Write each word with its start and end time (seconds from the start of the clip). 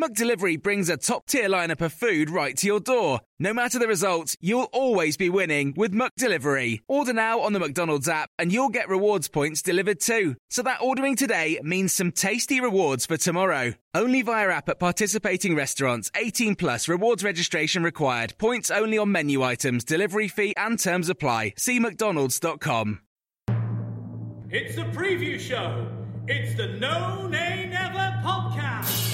McDelivery 0.00 0.62
brings 0.62 0.88
a 0.88 0.96
top-tier 0.96 1.48
lineup 1.48 1.80
of 1.80 1.92
food 1.92 2.30
right 2.30 2.56
to 2.58 2.68
your 2.68 2.78
door. 2.78 3.20
No 3.40 3.52
matter 3.52 3.80
the 3.80 3.88
result, 3.88 4.36
you'll 4.40 4.68
always 4.72 5.16
be 5.16 5.28
winning 5.28 5.74
with 5.76 5.92
McDelivery. 5.92 6.82
Order 6.86 7.12
now 7.12 7.40
on 7.40 7.52
the 7.52 7.58
McDonald's 7.58 8.08
app 8.08 8.30
and 8.38 8.52
you'll 8.52 8.68
get 8.68 8.88
rewards 8.88 9.26
points 9.26 9.60
delivered 9.60 9.98
too. 9.98 10.36
So 10.50 10.62
that 10.62 10.80
ordering 10.80 11.16
today 11.16 11.58
means 11.64 11.92
some 11.92 12.12
tasty 12.12 12.60
rewards 12.60 13.06
for 13.06 13.16
tomorrow. 13.16 13.74
Only 13.92 14.22
via 14.22 14.50
app 14.50 14.68
at 14.68 14.78
participating 14.78 15.56
restaurants. 15.56 16.12
18 16.14 16.54
plus 16.54 16.86
rewards 16.86 17.24
registration 17.24 17.82
required. 17.82 18.38
Points 18.38 18.70
only 18.70 18.98
on 18.98 19.10
menu 19.10 19.42
items, 19.42 19.82
delivery 19.84 20.28
fee 20.28 20.54
and 20.56 20.78
terms 20.78 21.08
apply. 21.08 21.54
See 21.56 21.80
mcdonalds.com. 21.80 23.00
It's 24.50 24.76
the 24.76 24.84
preview 24.84 25.40
show. 25.40 25.88
It's 26.28 26.54
the 26.54 26.68
No 26.68 27.26
Nay 27.26 27.68
Never 27.68 28.22
podcast. 28.22 29.07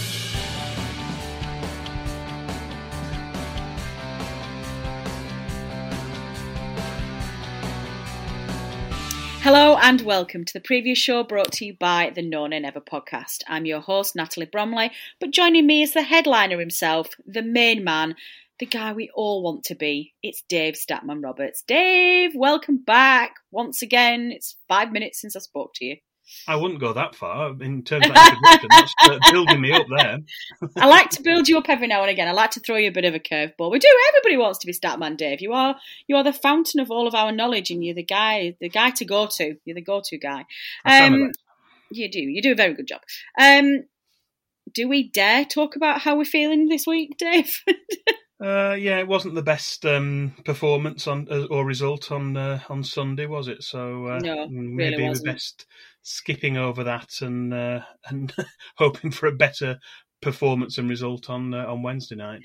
Hello 9.45 9.77
and 9.77 10.00
welcome 10.00 10.47
to 10.47 10.55
the 10.55 10.61
previous 10.62 10.97
show 10.97 11.23
brought 11.23 11.53
to 11.53 11.67
you 11.67 11.77
by 11.78 12.11
the 12.14 12.23
No 12.23 12.47
Nay 12.47 12.61
Never 12.61 12.81
podcast. 12.81 13.42
I'm 13.47 13.67
your 13.67 13.81
host, 13.81 14.17
Natalie 14.17 14.47
Bromley, 14.47 14.91
but 15.20 15.33
joining 15.33 15.67
me 15.67 15.83
is 15.83 15.92
the 15.92 16.01
headliner 16.01 16.59
himself, 16.59 17.11
the 17.27 17.42
main 17.42 17.84
man, 17.84 18.17
the 18.59 18.64
guy 18.64 18.95
we 18.95 19.11
all 19.14 19.42
want 19.42 19.64
to 19.64 19.75
be. 19.75 20.14
It's 20.23 20.42
Dave 20.48 20.77
Statman 20.77 21.23
Roberts. 21.23 21.62
Dave, 21.69 22.31
welcome 22.34 22.78
back 22.78 23.34
once 23.51 23.83
again. 23.83 24.33
It's 24.34 24.56
five 24.67 24.91
minutes 24.92 25.20
since 25.20 25.36
I 25.36 25.41
spoke 25.41 25.73
to 25.75 25.84
you. 25.84 25.97
I 26.48 26.56
wouldn't 26.56 26.80
go 26.80 26.92
that 26.92 27.14
far 27.14 27.50
in 27.61 27.83
terms 27.83 28.06
of 28.06 28.17
introduction. 28.17 28.69
That's 28.70 28.94
uh, 29.03 29.19
building 29.30 29.61
me 29.61 29.72
up 29.72 29.86
there. 29.97 30.19
I 30.77 30.86
like 30.86 31.11
to 31.11 31.22
build 31.22 31.48
you 31.48 31.58
up 31.58 31.69
every 31.69 31.86
now 31.86 32.03
and 32.03 32.11
again. 32.11 32.28
I 32.28 32.33
like 32.33 32.50
to 32.53 32.61
throw 32.61 32.77
you 32.77 32.89
a 32.89 32.92
bit 32.92 33.05
of 33.05 33.14
a 33.14 33.20
curveball. 33.20 33.70
We 33.70 33.78
do. 33.78 33.89
Everybody 34.11 34.36
wants 34.36 34.58
to 34.61 34.67
be 34.67 34.72
Statman, 34.72 35.17
Dave. 35.17 35.41
You 35.41 35.52
are 35.52 35.77
you 36.06 36.17
are 36.17 36.25
the 36.25 36.33
fountain 36.33 36.80
of 36.80 36.91
all 36.91 37.06
of 37.06 37.14
our 37.14 37.33
knowledge, 37.33 37.70
and 37.70 37.84
you're 37.84 37.95
the 37.95 38.02
guy 38.02 38.56
the 38.61 38.69
guy 38.69 38.91
to 38.91 39.05
go 39.05 39.28
to. 39.36 39.56
You're 39.64 39.75
the 39.75 39.83
go 39.83 40.00
to 40.05 40.19
guy. 40.19 40.45
Um, 40.84 41.33
you 41.91 42.11
do. 42.11 42.20
You 42.20 42.42
do 42.42 42.52
a 42.52 42.56
very 42.56 42.75
good 42.75 42.89
job. 42.89 43.02
Um, 43.39 43.84
do 44.72 44.89
we 44.89 45.08
dare 45.08 45.45
talk 45.45 45.77
about 45.77 46.00
how 46.00 46.17
we're 46.17 46.25
feeling 46.25 46.69
this 46.69 46.86
week, 46.86 47.17
Dave? 47.19 47.62
Uh, 48.45 48.75
yeah, 48.75 48.98
it 48.98 49.09
wasn't 49.09 49.34
the 49.34 49.42
best 49.42 49.86
um, 49.86 50.35
performance 50.45 51.07
on 51.07 51.27
uh, 51.30 51.46
or 51.51 51.64
result 51.64 52.13
on 52.13 52.36
uh, 52.36 52.61
on 52.69 52.85
Sunday, 52.85 53.24
was 53.24 53.48
it? 53.48 53.63
So 53.63 54.07
uh, 54.07 54.19
No, 54.19 54.46
maybe 54.48 54.77
really 54.77 55.02
we're 55.05 55.08
wasn't. 55.08 55.27
best 55.27 55.67
skipping 56.02 56.58
over 56.58 56.85
that 56.85 57.23
and 57.23 57.55
uh, 57.55 57.80
and 58.07 58.35
hoping 58.77 59.11
for 59.13 59.29
a 59.29 59.33
better 59.33 59.79
performance 60.20 60.77
and 60.77 60.91
result 60.91 61.30
on 61.30 61.55
uh, 61.55 61.64
on 61.64 61.83
Wednesday 61.83 62.17
night. 62.17 62.45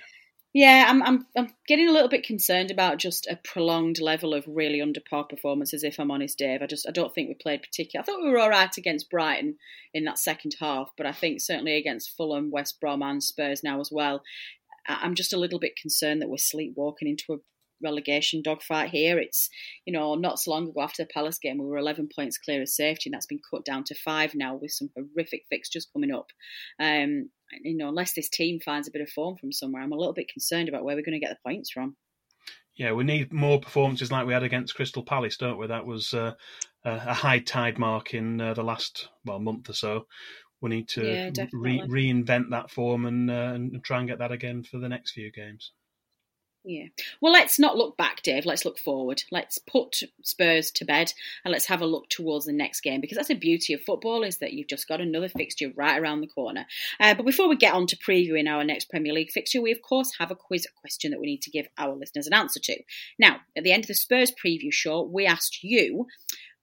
Yeah, 0.54 0.86
I'm, 0.88 1.04
I'm 1.04 1.28
I'm 1.38 1.54
getting 1.68 1.88
a 1.88 1.92
little 1.92 2.10
bit 2.10 2.24
concerned 2.24 2.72
about 2.72 2.98
just 2.98 3.28
a 3.28 3.36
prolonged 3.36 4.00
level 4.00 4.34
of 4.34 4.46
really 4.48 4.82
under 4.82 5.00
par 5.08 5.26
performances. 5.26 5.84
If 5.84 6.00
I'm 6.00 6.10
honest, 6.10 6.40
Dave, 6.40 6.62
I 6.64 6.66
just 6.66 6.88
I 6.88 6.92
don't 6.92 7.14
think 7.14 7.28
we 7.28 7.36
played 7.36 7.62
particularly. 7.62 8.04
I 8.04 8.06
thought 8.06 8.24
we 8.24 8.32
were 8.32 8.40
all 8.40 8.50
right 8.50 8.76
against 8.78 9.12
Brighton 9.12 9.58
in 9.94 10.06
that 10.06 10.18
second 10.18 10.56
half, 10.60 10.90
but 10.98 11.06
I 11.06 11.12
think 11.12 11.42
certainly 11.42 11.78
against 11.78 12.16
Fulham, 12.18 12.50
West 12.52 12.80
Brom, 12.80 13.04
and 13.04 13.24
Spurs 13.24 13.64
now 13.64 13.80
as 13.80 13.92
well. 13.92 14.24
I'm 14.90 15.16
just 15.16 15.34
a 15.34 15.40
little 15.40 15.60
bit 15.60 15.76
concerned 15.80 16.22
that 16.22 16.30
we're 16.30 16.38
sleepwalking 16.38 17.08
into 17.08 17.34
a 17.34 17.38
relegation 17.82 18.42
dogfight 18.42 18.90
here. 18.90 19.20
It's 19.20 19.50
you 19.86 19.94
know 19.94 20.16
not 20.16 20.40
so 20.40 20.52
long 20.52 20.70
ago 20.70 20.82
after 20.82 21.04
the 21.04 21.14
Palace 21.14 21.40
game 21.40 21.58
we 21.58 21.66
were 21.66 21.78
11 21.78 22.10
points 22.14 22.38
clear 22.38 22.62
of 22.62 22.70
safety, 22.70 23.04
and 23.10 23.14
that's 23.14 23.26
been 23.26 23.42
cut 23.50 23.66
down 23.66 23.84
to 23.86 23.96
five 23.96 24.36
now 24.36 24.56
with 24.56 24.72
some 24.72 24.90
horrific 24.96 25.44
fixtures 25.50 25.88
coming 25.94 26.12
up. 26.12 26.28
Um, 26.80 27.30
you 27.64 27.78
know, 27.78 27.90
unless 27.90 28.14
this 28.14 28.30
team 28.30 28.60
finds 28.60 28.88
a 28.88 28.92
bit 28.92 29.02
of 29.02 29.10
form 29.10 29.38
from 29.38 29.52
somewhere, 29.52 29.82
I'm 29.82 29.92
a 29.92 29.98
little 29.98 30.14
bit 30.14 30.32
concerned 30.32 30.70
about 30.70 30.84
where 30.84 30.96
we're 30.96 31.04
going 31.04 31.20
to 31.20 31.26
get 31.26 31.32
the 31.32 31.50
points 31.50 31.72
from. 31.72 31.96
Yeah, 32.76 32.94
we 32.94 33.04
need 33.04 33.34
more 33.34 33.60
performances 33.60 34.12
like 34.12 34.26
we 34.26 34.34
had 34.34 34.44
against 34.44 34.76
Crystal 34.76 35.04
Palace, 35.04 35.36
don't 35.36 35.58
we? 35.58 35.68
That 35.68 35.86
was 35.86 36.14
uh, 36.14 36.36
a 36.86 37.14
high 37.14 37.40
tide 37.40 37.78
mark 37.78 38.14
in 38.14 38.40
uh, 38.40 38.54
the 38.54 38.64
last 38.64 39.10
well 39.26 39.40
month 39.40 39.70
or 39.70 39.74
so. 39.74 40.08
We 40.62 40.70
need 40.70 40.90
to 40.90 41.06
Yeah, 41.06 41.46
re- 41.54 41.84
reinvent 41.88 42.50
that 42.52 42.70
form 42.70 43.06
and, 43.06 43.32
uh, 43.32 43.52
and 43.54 43.84
try 43.84 44.00
and 44.00 44.08
get 44.08 44.20
that 44.20 44.32
again 44.32 44.64
for 44.64 44.78
the 44.78 44.90
next 44.90 45.12
few 45.12 45.32
games. 45.32 45.72
Yeah. 46.66 46.88
Well, 47.22 47.32
let's 47.32 47.58
not 47.58 47.78
look 47.78 47.96
back, 47.96 48.22
Dave. 48.22 48.46
Let's 48.46 48.66
look 48.66 48.78
forward. 48.78 49.24
Let's 49.32 49.58
put 49.58 50.02
Spurs 50.24 50.72
to 50.72 50.86
bed 50.86 51.14
and 51.46 51.54
let's 51.54 51.68
have 51.68 51.82
a 51.82 51.86
look 51.86 52.10
towards 52.10 52.46
the 52.46 52.54
next 52.54 52.82
game 52.82 53.00
because 53.00 53.16
that's 53.16 53.30
the 53.30 53.36
beauty 53.36 53.74
of 53.74 53.82
football 53.82 54.24
is 54.24 54.38
that 54.38 54.52
you've 54.52 54.68
just 54.68 54.88
got 54.88 55.00
another 55.00 55.30
fixture 55.30 55.72
right 55.76 56.00
around 56.00 56.20
the 56.20 56.28
corner. 56.28 56.66
Uh, 57.00 57.14
but 57.14 57.26
before 57.26 57.48
we 57.48 57.56
get 57.56 57.74
on 57.74 57.88
to 57.88 57.98
previewing 57.98 58.50
our 58.50 58.64
next 58.66 58.90
Premier 58.90 59.14
League 59.14 59.32
fixture, 59.32 59.62
we 59.62 59.72
of 59.72 59.82
course 59.82 60.12
have 60.20 60.32
a 60.32 60.36
quiz 60.36 60.68
question 60.82 61.12
that 61.12 61.20
we 61.20 61.28
need 61.28 61.42
to 61.44 61.52
give 61.52 61.68
our 61.78 61.96
listeners 61.96 62.28
an 62.28 62.34
answer 62.34 62.60
to. 62.60 62.78
Now, 63.18 63.38
at 63.56 63.64
the 63.64 63.72
end 63.72 63.86
of 63.86 63.88
the 63.88 63.96
Spurs 63.96 64.32
preview 64.32 64.72
show, 64.72 65.02
we 65.02 65.26
asked 65.26 65.64
you, 65.64 66.08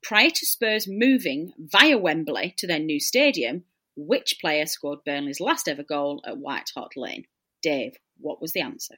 prior 0.02 0.30
to 0.30 0.46
Spurs 0.46 0.86
moving 0.86 1.52
via 1.58 1.96
Wembley 1.96 2.54
to 2.58 2.66
their 2.66 2.78
new 2.78 3.00
stadium, 3.00 3.64
which 3.96 4.38
player 4.40 4.66
scored 4.66 5.00
Burnley's 5.04 5.40
last 5.40 5.68
ever 5.68 5.82
goal 5.82 6.22
at 6.26 6.38
White 6.38 6.70
Hart 6.74 6.92
Lane? 6.96 7.24
Dave, 7.62 7.96
what 8.18 8.40
was 8.40 8.52
the 8.52 8.60
answer? 8.60 8.96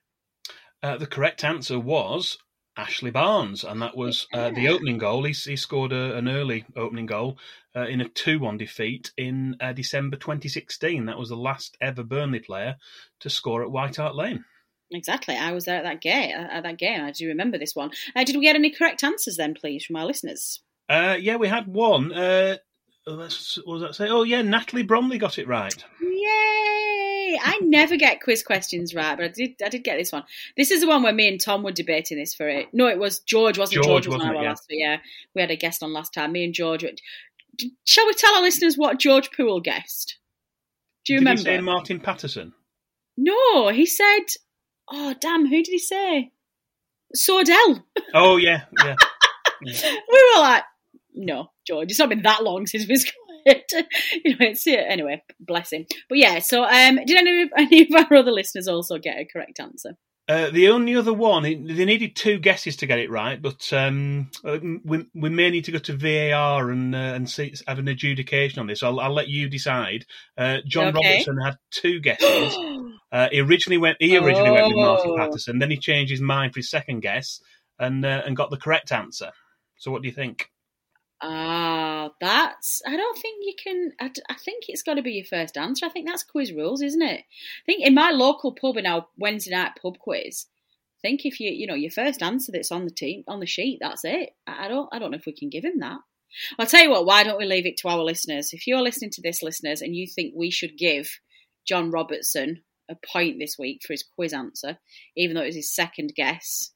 Uh, 0.82 0.97
the 0.97 1.06
correct 1.06 1.44
answer 1.44 1.78
was 1.78 2.38
Ashley 2.76 3.10
Barnes, 3.10 3.64
and 3.64 3.82
that 3.82 3.97
was 3.97 4.26
uh, 4.32 4.50
the 4.50 4.69
opening 4.69 4.98
goal. 4.98 5.25
He, 5.25 5.32
he 5.32 5.56
scored 5.56 5.92
a, 5.92 6.16
an 6.16 6.28
early 6.28 6.64
opening 6.76 7.06
goal 7.06 7.38
uh, 7.75 7.87
in 7.87 8.00
a 8.00 8.08
2 8.08 8.38
1 8.38 8.56
defeat 8.56 9.12
in 9.16 9.56
uh, 9.60 9.72
December 9.72 10.16
2016. 10.16 11.06
That 11.06 11.19
was 11.19 11.28
the 11.28 11.37
last 11.37 11.76
ever 11.81 12.04
Burnley 12.04 12.41
player 12.41 12.76
to 13.20 13.31
score 13.31 13.62
at 13.62 13.70
White 13.70 13.97
Hart 13.97 14.14
Lane. 14.14 14.44
Exactly. 14.92 15.37
I 15.37 15.53
was 15.53 15.64
there 15.64 15.76
at 15.76 15.84
that 15.84 16.00
game. 16.00 16.34
At 16.34 16.62
that 16.62 16.78
game, 16.78 17.03
I 17.03 17.10
do 17.10 17.28
remember 17.28 17.58
this 17.58 17.75
one. 17.75 17.91
Uh, 18.14 18.25
did 18.25 18.37
we 18.37 18.42
get 18.42 18.56
any 18.56 18.70
correct 18.70 19.04
answers 19.04 19.37
then, 19.37 19.54
please, 19.54 19.84
from 19.84 19.97
our 19.97 20.06
listeners? 20.06 20.60
Uh, 20.88 21.16
yeah, 21.20 21.37
we 21.37 21.48
had 21.48 21.66
one. 21.66 22.12
Oh, 23.10 23.14
Let's, 23.14 23.56
what 23.64 23.74
was 23.74 23.82
that 23.82 23.94
say? 23.94 24.08
Oh, 24.10 24.22
yeah, 24.22 24.42
Natalie 24.42 24.82
Bromley 24.82 25.16
got 25.19 25.38
it 25.38 25.48
right. 25.48 25.74
Yay! 26.00 27.38
I 27.42 27.58
never 27.62 27.96
get 27.96 28.20
quiz 28.22 28.42
questions 28.42 28.94
right, 28.94 29.16
but 29.16 29.24
I 29.24 29.28
did. 29.28 29.54
I 29.64 29.69
did 29.70 29.84
get 29.84 29.96
this 29.96 30.12
one. 30.12 30.24
This 30.56 30.70
is 30.70 30.80
the 30.82 30.86
one 30.88 31.02
where 31.02 31.12
me 31.12 31.28
and 31.28 31.41
Tom 31.41 31.62
were 31.62 31.72
debating 31.72 32.19
this 32.19 32.34
for 32.34 32.48
it. 32.48 32.69
No, 32.72 32.86
it 32.86 32.98
was 32.98 33.20
George, 33.20 33.58
wasn't 33.58 33.78
it? 33.84 33.88
George, 33.88 34.06
was 34.06 34.16
wasn't 34.16 34.30
on 34.30 34.34
it? 34.34 34.38
our 34.38 34.44
Yeah. 34.44 34.48
last. 34.50 34.66
Yeah, 34.69 34.96
we 35.34 35.41
had 35.41 35.50
a 35.50 35.56
guest 35.56 35.82
on 35.82 35.92
last 35.92 36.12
time. 36.12 36.32
Me 36.32 36.44
and 36.44 36.52
George. 36.54 36.82
were- 36.82 36.91
Shall 37.84 38.06
we 38.06 38.14
tell 38.14 38.34
our 38.34 38.42
listeners 38.42 38.76
what 38.78 38.98
George 38.98 39.30
Poole 39.32 39.60
guessed? 39.60 40.19
Do 41.06 41.12
you 41.14 41.19
Did 41.20 41.22
remember? 41.22 41.50
he 41.50 41.56
say 41.56 41.60
Martin 41.60 42.00
Paterson? 42.00 42.52
no, 43.16 43.69
he 43.69 43.87
said. 43.87 44.25
Oh 44.90 45.14
damn! 45.20 45.46
Who 45.46 45.56
did 45.62 45.69
he 45.69 45.78
say? 45.78 46.31
Sordell. 47.16 47.82
Oh, 48.14 48.37
yeah, 48.37 48.64
yeah. 48.84 48.96
we 49.62 49.72
were 50.34 50.40
like, 50.40 50.62
no, 51.19 51.50
George, 51.67 51.91
it's 51.91 51.99
not 51.99 52.09
been 52.09 52.23
that 52.23 52.43
long 52.43 52.67
since 52.67 52.88
we've 52.88 53.05
you 53.47 53.55
know, 54.32 54.47
it's 54.47 54.67
it 54.67 54.81
anyway. 54.87 55.23
Bless 55.41 55.73
him. 55.73 55.87
But 56.09 56.19
yeah, 56.19 56.38
so 56.41 56.65
um, 56.65 56.97
did 57.06 57.17
any 57.17 57.43
of, 57.43 57.50
any 57.56 57.82
of 57.82 58.06
our 58.11 58.19
other 58.19 58.32
listeners 58.32 58.69
also 58.69 58.99
get 58.99 59.19
a 59.19 59.25
correct 59.25 59.61
answer? 59.61 59.97
Uh, 60.29 60.50
the 60.50 60.69
only 60.69 60.94
other 60.94 61.15
one, 61.15 61.43
they 61.43 61.55
needed 61.55 62.15
two 62.15 62.38
guesses 62.38 62.76
to 62.76 62.87
get 62.87 62.99
it 62.99 63.11
right, 63.11 63.41
but 63.41 63.73
um, 63.73 64.31
uh, 64.44 64.59
we, 64.85 65.06
we 65.15 65.31
may 65.31 65.49
need 65.49 65.65
to 65.65 65.73
go 65.73 65.79
to 65.79 65.97
VAR 65.97 66.70
and 66.70 66.94
uh, 66.94 66.99
and 66.99 67.31
see, 67.31 67.55
have 67.67 67.79
an 67.79 67.88
adjudication 67.88 68.61
on 68.61 68.67
this. 68.67 68.82
I'll, 68.82 69.00
I'll 69.00 69.15
let 69.15 69.29
you 69.29 69.49
decide. 69.49 70.05
Uh, 70.37 70.59
John 70.67 70.88
Okay. 70.88 71.12
Robertson 71.12 71.38
had 71.43 71.56
two 71.70 72.00
guesses. 72.00 72.56
Uh, 73.11 73.26
he 73.32 73.41
originally 73.41 73.79
went. 73.79 73.97
He 74.00 74.19
originally 74.19 74.50
went 74.50 74.67
with 74.67 74.76
Martin 74.76 75.12
Oh. 75.12 75.17
Paterson. 75.17 75.59
Then 75.61 75.70
he 75.70 75.79
changed 75.79 76.11
his 76.11 76.20
mind 76.20 76.53
for 76.53 76.59
his 76.59 76.69
second 76.69 77.00
guess 77.00 77.41
and 77.79 78.05
uh, 78.05 78.20
and 78.26 78.37
got 78.37 78.50
the 78.50 78.59
correct 78.59 78.93
answer. 78.93 79.31
So 79.79 79.91
what 79.91 80.03
do 80.03 80.09
you 80.09 80.15
think? 80.15 80.50
Ah, 81.20 82.11
that's. 82.20 82.81
I 82.87 82.97
don't 82.97 83.19
think 83.19 83.38
you 83.43 83.55
can. 83.62 83.93
I, 84.00 84.11
I 84.31 84.35
think 84.35 84.65
it's 84.69 84.82
got 84.82 84.94
to 84.94 85.03
be 85.03 85.12
your 85.12 85.25
first 85.25 85.56
answer. 85.56 85.87
I 85.87 85.88
think 85.88 86.06
that's 86.06 86.23
quiz 86.23 86.53
rules, 86.53 86.81
isn't 86.81 87.03
it? 87.03 87.20
I 87.20 87.65
think 87.67 87.85
in 87.85 87.94
my 87.94 88.11
local 88.11 88.53
pub 88.53 88.76
in 88.76 88.87
our 88.87 89.06
Wednesday 89.17 89.50
night 89.50 89.73
pub 89.82 89.99
quiz, 89.99 90.47
I 90.99 91.09
think 91.09 91.25
if 91.25 91.41
you 91.41 91.50
you 91.50 91.67
know 91.67 91.75
your 91.75 91.91
first 91.91 92.23
answer 92.23 92.53
that's 92.53 92.70
on 92.70 92.85
the 92.85 92.93
team 92.93 93.25
on 93.26 93.41
the 93.41 93.47
sheet, 93.47 93.79
that's 93.81 94.05
it. 94.05 94.31
I, 94.47 94.69
don't 94.69 94.88
I 94.93 95.00
don't 95.00 95.11
know 95.11 95.19
if 95.19 95.26
we 95.26 95.32
can 95.32 95.50
give 95.50 95.65
him 95.65 95.81
that. 95.81 95.99
I'll 96.59 96.67
tell 96.67 96.82
you 96.82 96.91
what. 96.91 97.06
Why 97.06 97.25
don't 97.25 97.38
we 97.38 97.47
leave 97.47 97.67
it 97.67 97.79
to 97.79 97.88
our 97.88 98.03
listeners? 98.03 98.53
If 98.53 98.67
you're 98.67 98.82
listening 98.82 99.11
to 99.12 99.23
this, 99.23 99.43
listeners, 99.43 99.82
and 99.82 99.97
you 99.97 100.06
think 100.06 100.35
we 100.37 100.50
should 100.50 100.79
give 100.79 101.19
John 101.67 101.91
Robertson 101.91 102.62
a 102.88 102.97
point 103.12 103.38
this 103.38 103.56
week 103.59 103.82
for 103.85 103.93
his 103.93 104.05
quiz 104.15 104.32
answer, 104.32 104.79
even 105.17 105.35
though 105.35 105.43
it 105.43 105.47
was 105.47 105.56
his 105.56 105.75
second 105.75 106.12
guess. 106.15 106.70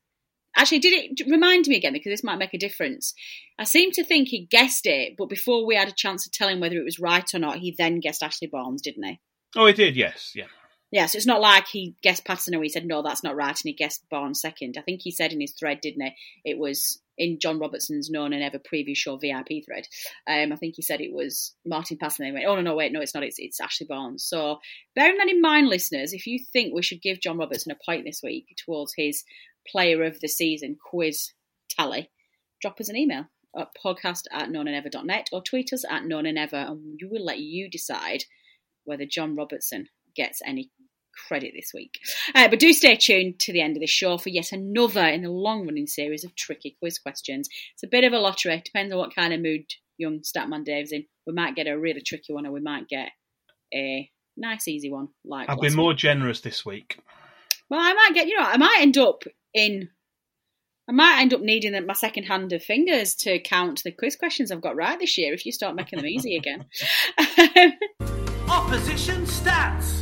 Actually, 0.56 0.81
did 0.81 0.93
it 1.19 1.31
remind 1.31 1.66
me 1.66 1.76
again 1.76 1.93
because 1.93 2.10
this 2.10 2.25
might 2.25 2.38
make 2.38 2.54
a 2.54 2.58
difference? 2.58 3.14
I 3.58 3.64
seem 3.64 3.90
to 3.93 4.04
think 4.04 4.28
he 4.28 4.46
guessed 4.46 4.87
it, 4.87 5.14
but 5.16 5.28
before 5.28 5.66
we 5.66 5.76
had 5.76 5.88
a 5.88 5.93
chance 5.93 6.25
to 6.25 6.31
tell 6.31 6.49
him 6.49 6.60
whether 6.60 6.76
it 6.76 6.84
was 6.84 7.00
right 7.00 7.34
or 7.34 7.38
not, 7.38 7.58
he 7.58 7.75
then 7.76 8.00
guessed 8.00 8.22
Ashley 8.22 8.49
Barnes, 8.49 8.82
didn't 8.82 9.04
he? 9.04 9.20
Oh, 9.56 9.66
he 9.66 9.72
did. 9.72 9.96
Yes. 9.96 10.32
Yeah. 10.34 10.46
Yeah, 10.90 11.06
so 11.06 11.16
it's 11.16 11.26
not 11.26 11.40
like 11.40 11.69
he 11.69 11.96
guessed 12.02 12.26
Paterson 12.26 12.54
or 12.54 12.62
he 12.62 12.69
said, 12.69 12.84
no, 12.84 13.02
that's 13.02 13.25
not 13.25 13.34
right, 13.34 13.49
and 13.49 13.62
he 13.64 13.72
guessed 13.72 14.04
Barnes 14.10 14.43
second. 14.43 14.76
I 14.76 14.82
think 14.82 15.00
he 15.02 15.10
said 15.10 15.32
in 15.32 15.40
his 15.40 15.54
thread, 15.58 15.81
didn't 15.81 16.02
he? 16.02 16.12
It 16.44 16.58
was 16.58 17.00
in 17.22 17.38
John 17.38 17.60
Robertson's 17.60 18.10
No 18.10 18.26
Nay 18.26 18.40
Never 18.40 18.58
preview 18.58 18.96
show 18.96 19.16
VIP 19.16 19.64
thread. 19.64 19.86
Um, 20.26 20.52
I 20.52 20.56
think 20.56 20.74
he 20.74 20.82
said 20.82 21.00
it 21.00 21.12
was 21.12 21.54
Martin. 21.64 21.98
And 22.02 22.36
they 22.36 22.44
oh, 22.44 22.56
no, 22.56 22.62
no, 22.62 22.74
wait, 22.74 22.92
no, 22.92 23.00
it's 23.00 23.14
not. 23.14 23.22
It's, 23.22 23.38
it's 23.38 23.60
Ashley 23.60 23.86
Barnes. 23.88 24.24
So 24.24 24.58
bearing 24.96 25.19
that 25.19 25.28
in 25.28 25.40
mind, 25.40 25.69
listeners, 25.69 26.12
if 26.12 26.26
you 26.26 26.44
think 26.52 26.74
we 26.74 26.82
should 26.82 27.00
give 27.00 27.20
John 27.20 27.38
Robertson 27.38 27.70
a 27.70 27.84
point 27.84 28.04
this 28.04 28.20
week 28.24 28.46
towards 28.64 28.94
his 28.96 29.22
player 29.70 30.02
of 30.02 30.19
the 30.19 30.28
season 30.28 30.76
quiz 30.90 31.32
tally, 31.70 32.10
drop 32.60 32.80
us 32.80 32.88
an 32.88 32.96
email 32.96 33.26
at 33.56 33.69
podcast 33.84 34.22
at 34.32 34.48
nonaynever.net 34.48 35.28
or 35.30 35.42
tweet 35.42 35.72
us 35.72 35.84
at 35.88 36.02
nonaynever 36.02 36.70
and 36.70 36.98
we 37.00 37.08
will 37.08 37.24
let 37.24 37.38
you 37.38 37.70
decide 37.70 38.24
whether 38.84 39.04
John 39.04 39.36
Robertson 39.36 39.86
gets 40.16 40.40
any 40.44 40.70
credit 41.29 41.53
this 41.55 41.73
week. 41.75 41.99
Uh, 42.35 42.49
but 42.49 42.59
do 42.59 42.73
stay 42.73 42.97
tuned 42.97 43.38
to 43.41 43.53
the 43.53 43.61
end 43.61 43.76
of 43.76 43.81
the 43.81 43.87
show 43.87 44.19
for 44.19 44.29
yet 44.29 44.53
another 44.53 45.06
in 45.06 45.23
the 45.23 45.31
long 45.31 45.67
running 45.67 45.87
series 45.87 46.25
of 46.25 46.35
tricky 46.35 46.76
quiz 46.79 46.99
questions. 46.99 47.49
It's 47.75 47.82
a 47.82 47.88
bit 47.88 48.05
of 48.05 48.12
a 48.12 48.19
lottery, 48.19 48.61
depends 48.64 48.93
on 48.93 48.99
what 48.99 49.14
kind 49.14 49.32
of 49.32 49.41
mood 49.41 49.64
young 49.99 50.20
Statman 50.20 50.64
Dave's 50.64 50.93
in. 50.93 51.05
We 51.26 51.32
might 51.32 51.56
get 51.56 51.67
a 51.67 51.79
really 51.79 52.00
tricky 52.00 52.32
one 52.32 52.47
or 52.47 52.53
we 52.53 52.61
might 52.61 52.88
get 52.88 53.11
a 53.75 54.11
nice 54.37 54.69
easy 54.69 54.91
one 54.91 55.09
like 55.25 55.49
I've 55.49 55.61
been 55.61 55.75
more 55.75 55.88
week. 55.88 55.99
generous 55.99 56.41
this 56.41 56.64
week. 56.64 56.99
Well, 57.69 57.81
I 57.81 57.93
might 57.94 58.15
get, 58.15 58.26
you 58.26 58.38
know, 58.38 58.44
I 58.44 58.56
might 58.56 58.79
end 58.81 58.99
up 58.99 59.25
in. 59.55 59.88
I 60.88 60.93
might 60.93 61.20
end 61.20 61.32
up 61.32 61.41
needing 61.41 61.87
my 61.87 61.94
second 61.94 62.25
hand 62.25 62.53
of 62.53 62.62
fingers 62.62 63.15
to 63.17 63.38
count 63.38 63.82
the 63.85 63.93
quiz 63.93 64.17
questions 64.17 64.50
I've 64.50 64.61
got 64.61 64.75
right 64.75 64.99
this 64.99 65.17
year 65.17 65.32
if 65.32 65.47
you 65.47 65.53
start 65.53 65.76
making 65.76 65.99
them 65.99 66.08
easy 66.08 66.37
again. 66.37 66.67
Opposition 68.49 69.25
stats. 69.25 70.01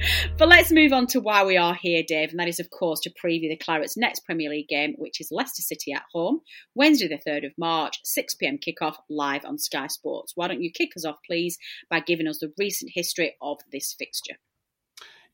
But 0.38 0.48
let's 0.48 0.72
move 0.72 0.92
on 0.92 1.06
to 1.08 1.20
why 1.20 1.44
we 1.44 1.56
are 1.56 1.74
here, 1.74 2.02
Dave, 2.06 2.30
and 2.30 2.40
that 2.40 2.48
is, 2.48 2.60
of 2.60 2.70
course, 2.70 3.00
to 3.00 3.10
preview 3.10 3.48
the 3.48 3.56
Clarets' 3.56 3.96
next 3.96 4.24
Premier 4.24 4.50
League 4.50 4.68
game, 4.68 4.94
which 4.96 5.20
is 5.20 5.28
Leicester 5.30 5.62
City 5.62 5.92
at 5.92 6.04
home, 6.12 6.40
Wednesday, 6.74 7.08
the 7.08 7.30
3rd 7.30 7.46
of 7.46 7.52
March, 7.58 7.98
6 8.04 8.34
pm 8.36 8.58
kickoff 8.58 8.96
live 9.08 9.44
on 9.44 9.58
Sky 9.58 9.86
Sports. 9.86 10.32
Why 10.34 10.48
don't 10.48 10.62
you 10.62 10.70
kick 10.72 10.90
us 10.96 11.04
off, 11.04 11.16
please, 11.26 11.58
by 11.90 12.00
giving 12.00 12.26
us 12.26 12.38
the 12.38 12.52
recent 12.58 12.92
history 12.94 13.36
of 13.42 13.58
this 13.70 13.94
fixture? 13.98 14.36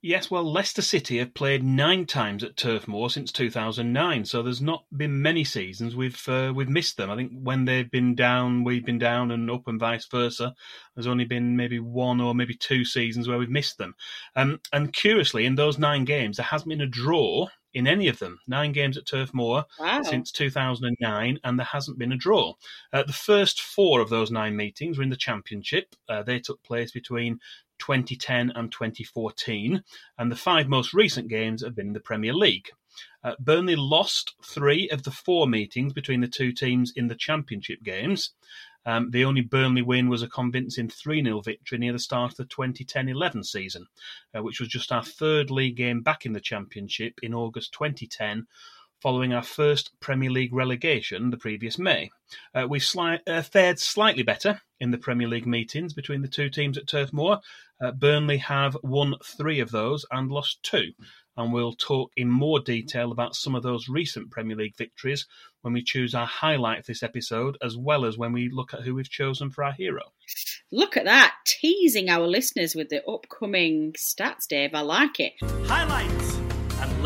Yes, 0.08 0.30
well, 0.30 0.44
Leicester 0.44 0.82
City 0.82 1.18
have 1.18 1.34
played 1.34 1.64
nine 1.64 2.06
times 2.06 2.44
at 2.44 2.56
Turf 2.56 2.86
Moor 2.86 3.10
since 3.10 3.32
2009, 3.32 4.24
so 4.24 4.40
there's 4.40 4.62
not 4.62 4.84
been 4.96 5.20
many 5.20 5.42
seasons 5.42 5.96
we've 5.96 6.28
uh, 6.28 6.52
we've 6.54 6.68
missed 6.68 6.96
them. 6.96 7.10
I 7.10 7.16
think 7.16 7.32
when 7.42 7.64
they've 7.64 7.90
been 7.90 8.14
down, 8.14 8.62
we've 8.62 8.84
been 8.84 9.00
down, 9.00 9.32
and 9.32 9.50
up 9.50 9.66
and 9.66 9.80
vice 9.80 10.06
versa. 10.06 10.54
There's 10.94 11.08
only 11.08 11.24
been 11.24 11.56
maybe 11.56 11.80
one 11.80 12.20
or 12.20 12.36
maybe 12.36 12.54
two 12.54 12.84
seasons 12.84 13.26
where 13.26 13.36
we've 13.36 13.50
missed 13.50 13.78
them. 13.78 13.96
Um, 14.36 14.60
and 14.72 14.92
curiously, 14.92 15.44
in 15.44 15.56
those 15.56 15.76
nine 15.76 16.04
games, 16.04 16.36
there 16.36 16.46
hasn't 16.46 16.68
been 16.68 16.82
a 16.82 16.86
draw 16.86 17.48
in 17.76 17.86
any 17.86 18.08
of 18.08 18.18
them. 18.18 18.40
Nine 18.48 18.72
games 18.72 18.96
at 18.96 19.06
Turf 19.06 19.34
Moor 19.34 19.66
Wow. 19.78 20.02
since 20.02 20.32
2009, 20.32 21.38
and 21.44 21.58
there 21.58 21.66
hasn't 21.66 21.98
been 21.98 22.10
a 22.12 22.16
draw. 22.16 22.54
Uh, 22.92 23.02
the 23.02 23.12
first 23.12 23.60
four 23.60 24.00
of 24.00 24.08
those 24.08 24.30
nine 24.30 24.56
meetings 24.56 24.96
were 24.96 25.04
in 25.04 25.10
the 25.10 25.16
Championship. 25.16 25.94
Uh, 26.08 26.22
they 26.22 26.40
took 26.40 26.62
place 26.62 26.90
between 26.90 27.38
2010 27.78 28.50
and 28.56 28.72
2014, 28.72 29.82
and 30.18 30.32
the 30.32 30.36
five 30.36 30.68
most 30.68 30.94
recent 30.94 31.28
games 31.28 31.62
have 31.62 31.76
been 31.76 31.88
in 31.88 31.92
the 31.92 32.00
Premier 32.00 32.32
League. 32.32 32.70
Uh, 33.22 33.34
Burnley 33.38 33.76
lost 33.76 34.34
three 34.42 34.88
of 34.88 35.02
the 35.02 35.10
four 35.10 35.46
meetings 35.46 35.92
between 35.92 36.22
the 36.22 36.28
two 36.28 36.52
teams 36.52 36.92
in 36.96 37.08
the 37.08 37.14
Championship 37.14 37.82
games. 37.82 38.32
Um, 38.86 39.10
the 39.10 39.24
only 39.24 39.40
Burnley 39.40 39.82
win 39.82 40.08
was 40.08 40.22
a 40.22 40.28
convincing 40.28 40.88
3 40.88 41.22
0 41.22 41.40
victory 41.40 41.78
near 41.78 41.92
the 41.92 41.98
start 41.98 42.30
of 42.30 42.36
the 42.36 42.44
2010 42.44 43.08
11 43.08 43.44
season, 43.44 43.86
uh, 44.34 44.42
which 44.42 44.60
was 44.60 44.68
just 44.68 44.92
our 44.92 45.04
third 45.04 45.50
league 45.50 45.76
game 45.76 46.02
back 46.02 46.24
in 46.24 46.32
the 46.32 46.40
Championship 46.40 47.18
in 47.22 47.34
August 47.34 47.72
2010, 47.72 48.46
following 49.02 49.34
our 49.34 49.42
first 49.42 49.90
Premier 50.00 50.30
League 50.30 50.54
relegation 50.54 51.30
the 51.30 51.36
previous 51.36 51.78
May. 51.78 52.10
Uh, 52.54 52.66
we 52.68 52.78
sli- 52.78 53.20
uh, 53.26 53.42
fared 53.42 53.80
slightly 53.80 54.22
better 54.22 54.62
in 54.78 54.92
the 54.92 54.98
Premier 54.98 55.28
League 55.28 55.46
meetings 55.46 55.92
between 55.92 56.22
the 56.22 56.28
two 56.28 56.48
teams 56.48 56.78
at 56.78 56.86
Turf 56.86 57.12
Moor. 57.12 57.40
Uh, 57.80 57.90
Burnley 57.90 58.38
have 58.38 58.76
won 58.82 59.16
three 59.22 59.60
of 59.60 59.70
those 59.70 60.06
and 60.10 60.30
lost 60.30 60.62
two. 60.62 60.92
And 61.36 61.52
we'll 61.52 61.74
talk 61.74 62.12
in 62.16 62.30
more 62.30 62.60
detail 62.60 63.12
about 63.12 63.36
some 63.36 63.54
of 63.54 63.62
those 63.62 63.88
recent 63.88 64.30
Premier 64.30 64.56
League 64.56 64.76
victories 64.76 65.26
when 65.62 65.72
we 65.72 65.82
choose 65.82 66.14
our 66.14 66.26
highlight 66.26 66.84
for 66.84 66.92
this 66.92 67.02
episode, 67.02 67.58
as 67.62 67.76
well 67.76 68.04
as 68.04 68.16
when 68.16 68.32
we 68.32 68.48
look 68.48 68.72
at 68.72 68.82
who 68.82 68.94
we've 68.94 69.10
chosen 69.10 69.50
for 69.50 69.64
our 69.64 69.72
hero. 69.72 70.02
Look 70.72 70.96
at 70.96 71.04
that, 71.04 71.34
teasing 71.44 72.08
our 72.08 72.26
listeners 72.26 72.74
with 72.74 72.88
the 72.88 73.04
upcoming 73.06 73.92
stats, 73.94 74.46
Dave. 74.48 74.74
I 74.74 74.80
like 74.80 75.20
it. 75.20 75.32
Highlights 75.66 76.35
and 76.35 76.35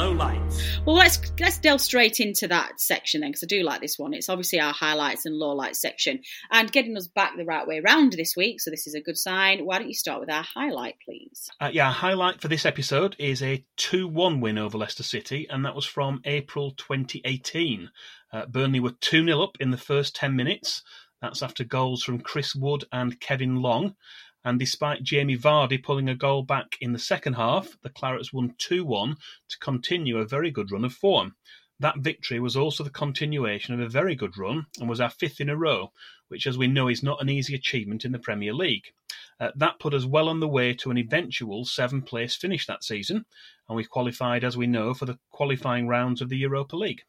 lowlights. 0.00 0.86
Well, 0.86 0.96
let's 0.96 1.20
let's 1.38 1.58
delve 1.58 1.82
straight 1.82 2.20
into 2.20 2.48
that 2.48 2.80
section 2.80 3.20
then, 3.20 3.30
because 3.30 3.42
I 3.42 3.46
do 3.46 3.62
like 3.62 3.82
this 3.82 3.98
one. 3.98 4.14
It's 4.14 4.30
obviously 4.30 4.58
our 4.58 4.72
highlights 4.72 5.26
and 5.26 5.36
low 5.36 5.54
lowlights 5.54 5.76
section, 5.76 6.20
and 6.50 6.72
getting 6.72 6.96
us 6.96 7.06
back 7.06 7.36
the 7.36 7.44
right 7.44 7.66
way 7.66 7.80
around 7.80 8.14
this 8.14 8.34
week. 8.34 8.60
So 8.60 8.70
this 8.70 8.86
is 8.86 8.94
a 8.94 9.00
good 9.00 9.18
sign. 9.18 9.66
Why 9.66 9.78
don't 9.78 9.88
you 9.88 9.94
start 9.94 10.20
with 10.20 10.30
our 10.30 10.42
highlight, 10.42 10.94
please? 11.04 11.50
Uh, 11.60 11.70
yeah, 11.72 11.88
our 11.88 11.92
highlight 11.92 12.40
for 12.40 12.48
this 12.48 12.64
episode 12.64 13.14
is 13.18 13.42
a 13.42 13.64
2 13.76 14.08
1 14.08 14.40
win 14.40 14.56
over 14.56 14.78
Leicester 14.78 15.02
City, 15.02 15.46
and 15.50 15.64
that 15.66 15.74
was 15.74 15.84
from 15.84 16.22
April 16.24 16.70
2018. 16.72 17.90
Uh, 18.32 18.46
Burnley 18.46 18.80
were 18.80 18.94
2 19.00 19.26
0 19.26 19.42
up 19.42 19.56
in 19.60 19.70
the 19.70 19.76
first 19.76 20.16
10 20.16 20.34
minutes. 20.34 20.82
That's 21.20 21.42
after 21.42 21.64
goals 21.64 22.02
from 22.02 22.20
Chris 22.20 22.54
Wood 22.54 22.84
and 22.90 23.20
Kevin 23.20 23.56
Long. 23.56 23.96
And 24.44 24.58
despite 24.58 25.02
Jamie 25.02 25.36
Vardy 25.36 25.82
pulling 25.82 26.08
a 26.08 26.14
goal 26.14 26.42
back 26.42 26.76
in 26.80 26.92
the 26.92 26.98
second 26.98 27.34
half, 27.34 27.76
the 27.82 27.90
Clarets 27.90 28.32
won 28.32 28.54
2 28.58 28.84
1 28.84 29.16
to 29.48 29.58
continue 29.58 30.18
a 30.18 30.24
very 30.24 30.50
good 30.50 30.70
run 30.70 30.84
of 30.84 30.94
form. 30.94 31.36
That 31.78 31.98
victory 31.98 32.40
was 32.40 32.56
also 32.56 32.84
the 32.84 32.90
continuation 32.90 33.74
of 33.74 33.80
a 33.80 33.88
very 33.88 34.14
good 34.14 34.36
run 34.36 34.66
and 34.78 34.88
was 34.88 35.00
our 35.00 35.10
fifth 35.10 35.40
in 35.40 35.48
a 35.48 35.56
row, 35.56 35.92
which, 36.28 36.46
as 36.46 36.58
we 36.58 36.66
know, 36.66 36.88
is 36.88 37.02
not 37.02 37.20
an 37.22 37.30
easy 37.30 37.54
achievement 37.54 38.04
in 38.04 38.12
the 38.12 38.18
Premier 38.18 38.52
League. 38.52 38.92
Uh, 39.40 39.50
that 39.56 39.78
put 39.78 39.94
us 39.94 40.04
well 40.04 40.28
on 40.28 40.40
the 40.40 40.48
way 40.48 40.74
to 40.74 40.90
an 40.90 40.98
eventual 40.98 41.64
seventh 41.64 42.04
place 42.04 42.36
finish 42.36 42.66
that 42.66 42.84
season, 42.84 43.24
and 43.68 43.76
we 43.76 43.84
qualified, 43.84 44.44
as 44.44 44.56
we 44.56 44.66
know, 44.66 44.92
for 44.92 45.06
the 45.06 45.18
qualifying 45.30 45.88
rounds 45.88 46.20
of 46.20 46.28
the 46.28 46.36
Europa 46.36 46.76
League. 46.76 47.02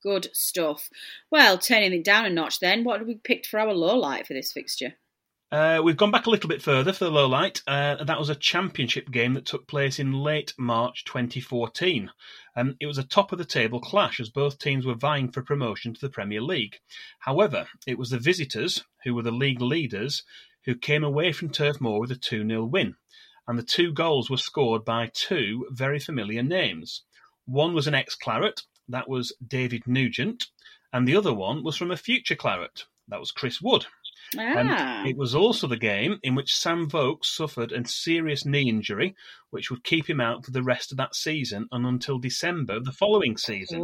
Good 0.00 0.28
stuff. 0.32 0.88
Well, 1.28 1.58
turning 1.58 1.92
it 1.92 2.04
down 2.04 2.24
a 2.24 2.30
notch 2.30 2.60
then, 2.60 2.84
what 2.84 3.00
have 3.00 3.08
we 3.08 3.16
picked 3.16 3.46
for 3.46 3.58
our 3.58 3.72
low 3.74 3.96
light 3.98 4.28
for 4.28 4.34
this 4.34 4.52
fixture? 4.52 4.94
Uh, 5.50 5.80
we've 5.82 5.96
gone 5.96 6.10
back 6.10 6.26
a 6.26 6.30
little 6.30 6.48
bit 6.48 6.60
further 6.60 6.92
for 6.92 7.06
the 7.06 7.10
low 7.10 7.26
light. 7.26 7.62
Uh, 7.66 8.04
that 8.04 8.18
was 8.18 8.28
a 8.28 8.34
championship 8.34 9.10
game 9.10 9.32
that 9.32 9.46
took 9.46 9.66
place 9.66 9.98
in 9.98 10.12
late 10.12 10.52
March 10.58 11.04
2014. 11.04 12.10
Um, 12.54 12.76
it 12.80 12.86
was 12.86 12.98
a 12.98 13.02
top 13.02 13.32
of 13.32 13.38
the 13.38 13.46
table 13.46 13.80
clash 13.80 14.20
as 14.20 14.28
both 14.28 14.58
teams 14.58 14.84
were 14.84 14.94
vying 14.94 15.32
for 15.32 15.42
promotion 15.42 15.94
to 15.94 16.00
the 16.02 16.10
Premier 16.10 16.42
League. 16.42 16.76
However, 17.20 17.66
it 17.86 17.96
was 17.96 18.10
the 18.10 18.18
visitors, 18.18 18.84
who 19.04 19.14
were 19.14 19.22
the 19.22 19.30
league 19.30 19.62
leaders, 19.62 20.22
who 20.66 20.74
came 20.74 21.02
away 21.02 21.32
from 21.32 21.48
Turf 21.48 21.80
Moor 21.80 21.98
with 21.98 22.10
a 22.10 22.16
2 22.16 22.46
0 22.46 22.64
win. 22.66 22.96
And 23.46 23.58
the 23.58 23.62
two 23.62 23.90
goals 23.90 24.28
were 24.28 24.36
scored 24.36 24.84
by 24.84 25.10
two 25.14 25.66
very 25.70 25.98
familiar 25.98 26.42
names. 26.42 27.04
One 27.46 27.72
was 27.72 27.86
an 27.86 27.94
ex 27.94 28.14
Claret, 28.14 28.64
that 28.86 29.08
was 29.08 29.32
David 29.46 29.86
Nugent, 29.86 30.48
and 30.92 31.08
the 31.08 31.16
other 31.16 31.32
one 31.32 31.64
was 31.64 31.74
from 31.74 31.90
a 31.90 31.96
future 31.96 32.36
Claret, 32.36 32.84
that 33.08 33.20
was 33.20 33.32
Chris 33.32 33.62
Wood. 33.62 33.86
Ah, 34.36 34.40
And 34.40 35.08
it 35.08 35.16
was 35.16 35.34
also 35.34 35.66
the 35.66 35.76
game 35.76 36.18
in 36.22 36.34
which 36.34 36.54
Sam 36.56 36.88
Vokes 36.88 37.28
suffered 37.28 37.72
a 37.72 37.86
serious 37.88 38.44
knee 38.44 38.68
injury, 38.68 39.14
which 39.50 39.70
would 39.70 39.84
keep 39.84 40.08
him 40.08 40.20
out 40.20 40.44
for 40.44 40.50
the 40.50 40.62
rest 40.62 40.90
of 40.92 40.98
that 40.98 41.14
season 41.14 41.66
and 41.72 41.86
until 41.86 42.18
December 42.18 42.74
of 42.76 42.84
the 42.84 42.92
following 42.92 43.36
season. 43.38 43.80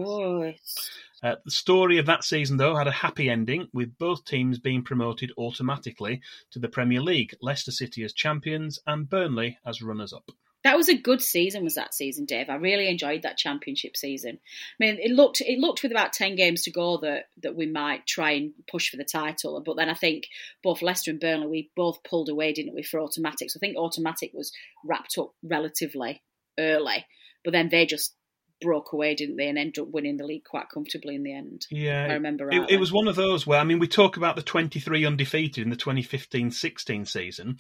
Uh, 1.23 1.37
the 1.47 1.51
story 1.51 1.97
of 1.97 2.05
that 2.05 2.23
season, 2.23 2.59
though, 2.59 2.77
had 2.77 2.87
a 2.87 2.91
happy 2.93 3.31
ending, 3.31 3.69
with 3.73 3.97
both 3.97 4.27
teams 4.27 4.59
being 4.59 4.83
promoted 4.83 5.33
automatically 5.39 6.21
to 6.51 6.59
the 6.59 6.69
Premier 6.69 7.01
League, 7.01 7.35
Leicester 7.41 7.71
City 7.71 8.05
as 8.05 8.13
champions 8.13 8.79
and 8.87 9.09
Burnley 9.09 9.57
as 9.65 9.81
runners 9.81 10.13
up. 10.13 10.31
That 10.65 10.79
was 10.79 10.89
a 10.89 10.97
good 10.97 11.21
season, 11.21 11.63
was 11.63 11.75
that 11.75 11.95
season, 11.95 12.25
Dave? 12.25 12.49
I 12.49 12.55
really 12.55 12.89
enjoyed 12.89 13.23
that 13.23 13.37
championship 13.37 13.97
season. 13.99 14.39
I 14.41 14.85
mean, 14.85 14.99
it 14.99 15.11
looked 15.11 15.43
it 15.43 15.59
looked 15.59 15.83
with 15.83 15.93
about 15.93 16.15
ten 16.15 16.37
games 16.37 16.63
to 16.63 16.71
go 16.71 16.97
that 17.03 17.27
that 17.43 17.55
we 17.55 17.67
might 17.67 18.07
try 18.07 18.33
and 18.33 18.53
push 18.67 18.89
for 18.89 18.97
the 18.97 19.05
title, 19.05 19.63
but 19.65 19.77
then 19.77 19.91
I 19.91 19.95
think 19.95 20.25
both 20.63 20.83
Leicester 20.83 21.11
and 21.11 21.21
Burnley 21.21 21.47
we 21.47 21.71
both 21.77 22.03
pulled 22.03 22.31
away, 22.31 22.53
didn't 22.53 22.75
we, 22.75 22.83
for 22.83 22.99
automatic? 22.99 23.51
So 23.51 23.59
I 23.59 23.61
think 23.61 23.77
automatic 23.77 24.33
was 24.33 24.53
wrapped 24.85 25.19
up 25.19 25.33
relatively 25.43 26.23
early, 26.59 27.05
but 27.45 27.53
then 27.53 27.69
they 27.69 27.85
just 27.85 28.15
broke 28.61 28.93
away, 28.93 29.15
didn't 29.15 29.37
they, 29.37 29.49
and 29.49 29.59
ended 29.59 29.81
up 29.81 29.89
winning 29.89 30.17
the 30.17 30.25
league 30.25 30.45
quite 30.45 30.69
comfortably 30.73 31.15
in 31.15 31.23
the 31.23 31.35
end. 31.35 31.67
Yeah, 31.71 32.07
I 32.09 32.15
remember. 32.15 32.49
It, 32.51 32.71
it 32.71 32.81
was 32.81 32.93
one 32.93 33.09
of 33.09 33.17
those 33.17 33.47
where 33.47 33.61
I 33.61 33.65
mean, 33.65 33.79
we 33.79 33.89
talk 33.89 34.17
about 34.17 34.37
the 34.37 34.43
twenty-three 34.43 35.05
undefeated 35.05 35.63
in 35.63 35.71
the 35.71 35.77
2015-16 35.77 37.07
season, 37.07 37.59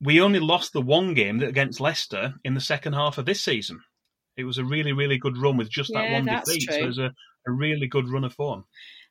we 0.00 0.20
only 0.20 0.40
lost 0.40 0.72
the 0.72 0.80
one 0.80 1.14
game 1.14 1.40
against 1.42 1.80
Leicester 1.80 2.34
in 2.44 2.54
the 2.54 2.60
second 2.60 2.92
half 2.92 3.18
of 3.18 3.26
this 3.26 3.42
season. 3.42 3.80
It 4.36 4.44
was 4.44 4.58
a 4.58 4.64
really, 4.64 4.92
really 4.92 5.18
good 5.18 5.36
run 5.36 5.56
with 5.56 5.68
just 5.68 5.92
that 5.92 6.04
Yeah, 6.04 6.14
one 6.14 6.24
that's 6.26 6.48
defeat. 6.48 6.70
So 6.70 6.78
it 6.78 6.86
was 6.86 6.98
a, 6.98 7.12
a 7.46 7.50
really 7.50 7.88
good 7.88 8.08
run 8.08 8.24
of 8.24 8.32
form. 8.32 8.64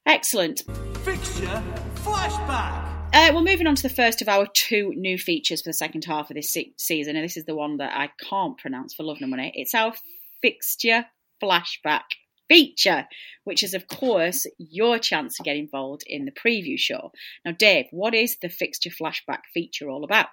Excellent. 0.06 0.64
Fixture 1.04 1.64
flashback. 1.96 2.88
Uh, 3.14 3.32
well, 3.34 3.44
moving 3.44 3.68
on 3.68 3.76
to 3.76 3.84
the 3.84 3.90
first 3.90 4.22
of 4.22 4.30
our 4.30 4.48
two 4.54 4.94
new 4.96 5.18
features 5.18 5.62
for 5.62 5.70
the 5.70 5.74
second 5.74 6.06
half 6.06 6.30
of 6.30 6.36
this 6.36 6.54
se- 6.54 6.74
season, 6.78 7.16
and 7.16 7.26
this 7.26 7.36
is 7.36 7.46
the 7.46 7.56
one 7.56 7.78
that 7.78 7.98
I 7.98 8.10
can't 8.30 8.58
pronounce 8.58 8.94
for 8.94 9.04
love 9.04 9.18
nor 9.20 9.30
money. 9.30 9.52
It's 9.56 9.74
our 9.74 9.94
fixture 10.42 11.06
flashback 11.44 12.04
feature, 12.48 13.08
which 13.44 13.64
is, 13.64 13.74
of 13.74 13.88
course, 13.88 14.46
your 14.58 15.00
chance 15.00 15.36
to 15.38 15.44
get 15.44 15.58
involved 15.58 16.04
in 16.08 16.26
the 16.26 16.32
preview 16.32 16.78
show. 16.78 17.12
Now, 17.44 17.52
Dave, 17.52 17.88
what 17.92 18.14
is 18.14 18.38
the 18.42 18.50
fixture 18.50 18.90
flashback 18.90 19.42
feature 19.54 19.90
all 19.90 20.04
about? 20.04 20.28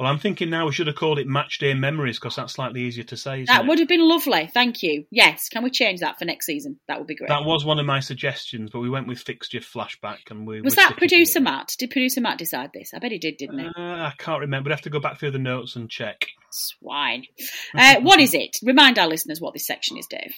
Well, 0.00 0.08
I'm 0.08 0.18
thinking 0.18 0.48
now 0.48 0.64
we 0.64 0.72
should 0.72 0.86
have 0.86 0.96
called 0.96 1.18
it 1.18 1.26
Match 1.26 1.58
Day 1.58 1.74
Memories 1.74 2.18
because 2.18 2.34
that's 2.34 2.54
slightly 2.54 2.80
easier 2.80 3.04
to 3.04 3.18
say. 3.18 3.44
That 3.44 3.64
it? 3.64 3.68
would 3.68 3.80
have 3.80 3.88
been 3.88 4.00
lovely. 4.00 4.46
Thank 4.46 4.82
you. 4.82 5.04
Yes, 5.10 5.50
can 5.50 5.62
we 5.62 5.68
change 5.68 6.00
that 6.00 6.18
for 6.18 6.24
next 6.24 6.46
season? 6.46 6.80
That 6.88 6.96
would 6.96 7.06
be 7.06 7.14
great. 7.14 7.28
That 7.28 7.44
was 7.44 7.66
one 7.66 7.78
of 7.78 7.84
my 7.84 8.00
suggestions, 8.00 8.70
but 8.72 8.80
we 8.80 8.88
went 8.88 9.08
with 9.08 9.18
Fixture 9.18 9.60
Flashback, 9.60 10.30
and 10.30 10.46
we 10.46 10.62
was 10.62 10.76
that 10.76 10.96
producer. 10.96 11.38
Matt? 11.38 11.74
Did 11.78 11.90
producer 11.90 12.22
Matt 12.22 12.38
decide 12.38 12.70
this? 12.72 12.94
I 12.94 12.98
bet 12.98 13.12
he 13.12 13.18
did, 13.18 13.36
didn't 13.36 13.58
he? 13.58 13.66
Uh, 13.66 13.72
I 13.76 14.14
can't 14.16 14.40
remember. 14.40 14.68
We'd 14.68 14.72
have 14.72 14.80
to 14.82 14.90
go 14.90 15.00
back 15.00 15.18
through 15.18 15.32
the 15.32 15.38
notes 15.38 15.76
and 15.76 15.90
check. 15.90 16.28
Swine. 16.50 17.26
Uh, 17.74 18.00
what 18.00 18.20
is 18.20 18.32
it? 18.32 18.56
Remind 18.62 18.98
our 18.98 19.06
listeners 19.06 19.38
what 19.38 19.52
this 19.52 19.66
section 19.66 19.98
is, 19.98 20.06
Dave. 20.06 20.32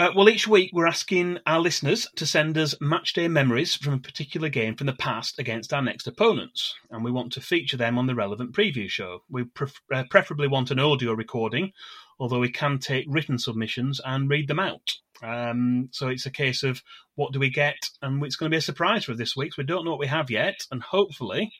Uh, 0.00 0.10
well, 0.16 0.30
each 0.30 0.48
week 0.48 0.70
we're 0.72 0.86
asking 0.86 1.38
our 1.44 1.60
listeners 1.60 2.08
to 2.16 2.24
send 2.24 2.56
us 2.56 2.74
match 2.80 3.12
day 3.12 3.28
memories 3.28 3.76
from 3.76 3.92
a 3.92 3.98
particular 3.98 4.48
game 4.48 4.74
from 4.74 4.86
the 4.86 4.94
past 4.94 5.38
against 5.38 5.74
our 5.74 5.82
next 5.82 6.06
opponents, 6.06 6.74
and 6.90 7.04
we 7.04 7.10
want 7.10 7.30
to 7.30 7.40
feature 7.42 7.76
them 7.76 7.98
on 7.98 8.06
the 8.06 8.14
relevant 8.14 8.54
preview 8.54 8.88
show. 8.88 9.18
We 9.28 9.44
pref- 9.44 9.82
uh, 9.92 10.04
preferably 10.08 10.48
want 10.48 10.70
an 10.70 10.78
audio 10.78 11.12
recording, 11.12 11.72
although 12.18 12.38
we 12.38 12.50
can 12.50 12.78
take 12.78 13.04
written 13.10 13.38
submissions 13.38 14.00
and 14.02 14.30
read 14.30 14.48
them 14.48 14.58
out. 14.58 14.90
Um, 15.22 15.90
so 15.92 16.08
it's 16.08 16.24
a 16.24 16.30
case 16.30 16.62
of 16.62 16.80
what 17.16 17.34
do 17.34 17.38
we 17.38 17.50
get, 17.50 17.76
and 18.00 18.24
it's 18.24 18.36
going 18.36 18.50
to 18.50 18.54
be 18.54 18.58
a 18.58 18.62
surprise 18.62 19.04
for 19.04 19.14
this 19.14 19.36
week. 19.36 19.52
So 19.52 19.56
we 19.58 19.66
don't 19.66 19.84
know 19.84 19.90
what 19.90 20.00
we 20.00 20.06
have 20.06 20.30
yet, 20.30 20.64
and 20.70 20.82
hopefully 20.82 21.52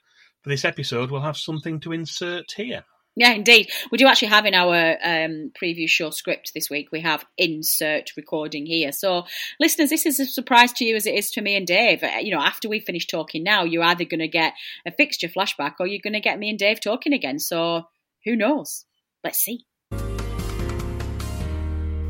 for 0.42 0.48
this 0.48 0.64
episode 0.64 1.10
we'll 1.10 1.20
have 1.20 1.36
something 1.36 1.78
to 1.80 1.92
insert 1.92 2.52
here. 2.56 2.84
Yeah, 3.16 3.32
indeed. 3.32 3.70
We 3.90 3.98
do 3.98 4.06
actually 4.06 4.28
have 4.28 4.46
in 4.46 4.54
our 4.54 4.92
um, 5.02 5.50
preview 5.60 5.88
show 5.88 6.10
script 6.10 6.52
this 6.54 6.70
week, 6.70 6.92
we 6.92 7.00
have 7.00 7.24
insert 7.36 8.12
recording 8.16 8.66
here. 8.66 8.92
So, 8.92 9.24
listeners, 9.58 9.90
this 9.90 10.06
is 10.06 10.20
a 10.20 10.26
surprise 10.26 10.72
to 10.74 10.84
you 10.84 10.94
as 10.94 11.06
it 11.06 11.14
is 11.14 11.30
to 11.32 11.42
me 11.42 11.56
and 11.56 11.66
Dave. 11.66 12.04
Uh, 12.04 12.18
You 12.20 12.30
know, 12.34 12.40
after 12.40 12.68
we 12.68 12.78
finish 12.78 13.06
talking 13.06 13.42
now, 13.42 13.64
you're 13.64 13.82
either 13.82 14.04
going 14.04 14.20
to 14.20 14.28
get 14.28 14.54
a 14.86 14.92
fixture 14.92 15.28
flashback 15.28 15.74
or 15.80 15.86
you're 15.86 16.00
going 16.02 16.14
to 16.14 16.20
get 16.20 16.38
me 16.38 16.50
and 16.50 16.58
Dave 16.58 16.80
talking 16.80 17.12
again. 17.12 17.40
So, 17.40 17.88
who 18.24 18.36
knows? 18.36 18.84
Let's 19.24 19.38
see. 19.38 19.66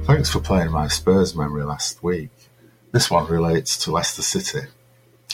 Thanks 0.05 0.31
for 0.31 0.41
playing 0.41 0.73
my 0.73 0.89
Spurs 0.89 1.35
memory 1.35 1.65
last 1.65 2.03
week. 2.03 2.31
This 2.93 3.11
one 3.11 3.27
relates 3.27 3.79
to 3.85 3.93
Leicester 3.93 4.23
City. 4.23 4.67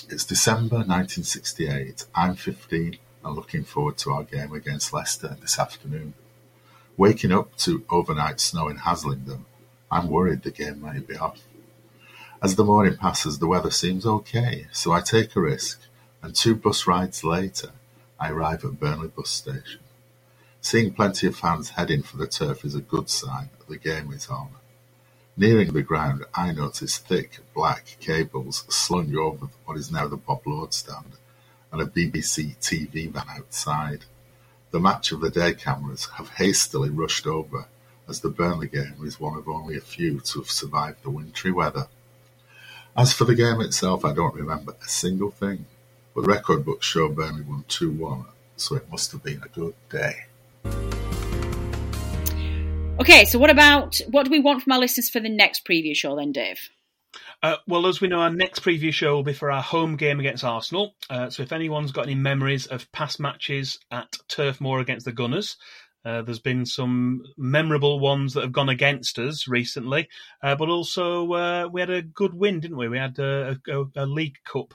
It's 0.09 0.25
December 0.25 0.77
1968. 0.77 2.05
I'm 2.15 2.37
15 2.37 2.99
and 3.27 3.35
looking 3.35 3.65
forward 3.65 3.99
to 3.99 4.13
our 4.13 4.23
game 4.23 4.53
against 4.53 4.93
Leicester 4.93 5.37
this 5.41 5.59
afternoon. 5.59 6.15
Waking 6.97 7.33
up 7.33 7.57
to 7.57 7.85
overnight 7.91 8.39
snow 8.39 8.69
in 8.69 8.77
Haslingden, 8.79 9.41
I'm 9.91 10.09
worried 10.09 10.43
the 10.43 10.53
game 10.53 10.81
may 10.81 11.01
be 11.01 11.17
off. 11.17 11.43
As 12.41 12.55
the 12.55 12.65
morning 12.65 12.97
passes, 12.97 13.41
the 13.41 13.49
weather 13.49 13.73
seems 13.73 14.07
okay, 14.07 14.69
so 14.71 14.93
I 14.93 15.01
take 15.01 15.35
a 15.35 15.41
risk, 15.41 15.81
and 16.23 16.37
two 16.37 16.55
bus 16.55 16.87
rides 16.87 17.25
later, 17.25 17.71
I 18.21 18.31
arrive 18.31 18.65
at 18.65 18.79
Burnley 18.79 19.09
bus 19.09 19.31
station. 19.31 19.81
Seeing 20.61 20.95
plenty 20.95 21.27
of 21.27 21.37
fans 21.37 21.71
heading 21.71 22.03
for 22.03 22.19
the 22.19 22.29
turf 22.29 22.65
is 22.65 22.77
a 22.77 22.81
good 22.81 23.11
sign 23.11 23.51
that 23.59 23.69
the 23.69 23.77
game 23.77 24.13
is 24.13 24.29
on. 24.29 24.51
Nearing 25.37 25.73
the 25.73 25.83
ground, 25.83 26.25
I 26.33 26.53
notice 26.53 26.97
thick 26.97 27.41
black 27.55 27.97
cables 27.99 28.65
slung 28.69 29.15
over 29.17 29.49
what 29.65 29.77
is 29.77 29.91
now 29.91 30.07
the 30.07 30.17
Bob 30.17 30.47
Lord 30.47 30.73
stand 30.73 31.19
and 31.73 31.81
a 31.81 31.87
BBC 31.87 32.57
TV 32.59 33.11
van 33.11 33.27
outside. 33.29 34.05
The 34.71 34.81
match 34.81 35.13
of 35.13 35.21
the 35.21 35.31
day 35.31 35.55
cameras 35.55 36.07
have 36.17 36.31
hastily 36.31 36.91
rushed 36.91 37.27
over 37.27 37.67
as 38.09 38.21
the 38.21 38.29
Burnley 38.29 38.69
game 38.69 38.97
is 39.05 39.21
one 39.21 39.37
of 39.37 39.49
only 39.49 39.77
a 39.77 39.81
few 39.81 40.21
to 40.21 40.41
have 40.41 40.51
survived 40.51 41.03
the 41.03 41.11
wintry 41.11 41.53
weather. 41.53 41.89
As 42.97 43.13
for 43.13 43.25
the 43.25 43.35
game 43.35 43.61
itself, 43.61 44.05
I 44.05 44.15
don't 44.15 44.35
remember 44.35 44.75
a 44.83 44.89
single 44.89 45.31
thing, 45.31 45.67
but 46.15 46.23
the 46.23 46.29
record 46.29 46.65
books 46.65 46.87
show 46.87 47.09
Burnley 47.09 47.43
won 47.43 47.65
2-1, 47.69 48.27
so 48.57 48.77
it 48.77 48.91
must 48.91 49.13
have 49.13 49.23
been 49.23 49.43
a 49.45 49.49
good 49.49 49.75
day. 49.91 50.27
Okay, 52.99 53.27
so 53.27 53.39
what 53.39 53.51
about 53.51 54.01
what 54.09 54.25
do 54.25 54.31
we 54.31 54.41
want 54.41 54.63
from 54.63 54.73
our 54.73 54.79
listeners 54.79 55.11
for 55.11 55.21
the 55.21 55.29
next 55.29 55.67
preview 55.67 55.95
show 55.95 56.17
then, 56.17 56.33
Dave? 56.33 56.71
Uh, 57.43 57.57
well, 57.67 57.87
as 57.87 58.01
we 58.01 58.09
know, 58.09 58.21
our 58.21 58.31
next 58.31 58.61
preview 58.61 58.93
show 58.93 59.15
will 59.15 59.23
be 59.23 59.33
for 59.33 59.51
our 59.51 59.63
home 59.63 59.97
game 59.97 60.19
against 60.19 60.43
Arsenal. 60.43 60.95
Uh, 61.11 61.31
so 61.31 61.43
if 61.43 61.53
anyone's 61.53 61.93
got 61.93 62.07
any 62.07 62.15
memories 62.15 62.67
of 62.67 62.91
past 62.93 63.21
matches 63.21 63.79
at 63.91 64.17
Turf 64.29 64.61
Moor 64.61 64.81
against 64.81 65.05
the 65.05 65.13
Gunners, 65.13 65.57
uh, 66.05 66.23
there's 66.23 66.39
been 66.39 66.65
some 66.65 67.23
memorable 67.37 67.99
ones 67.99 68.35
that 68.35 68.43
have 68.43 68.53
gone 68.53 68.69
against 68.69 69.19
us 69.19 69.49
recently, 69.49 70.09
uh, 70.43 70.55
but 70.55 70.69
also 70.69 71.33
uh, 71.33 71.69
we 71.71 71.81
had 71.81 71.91
a 71.91 72.01
good 72.01 72.33
win, 72.33 72.61
didn't 72.61 72.77
we? 72.77 72.89
We 72.89 72.99
had 72.99 73.19
a, 73.19 73.59
a, 73.69 73.85
a 73.97 74.07
League 74.07 74.39
Cup 74.45 74.73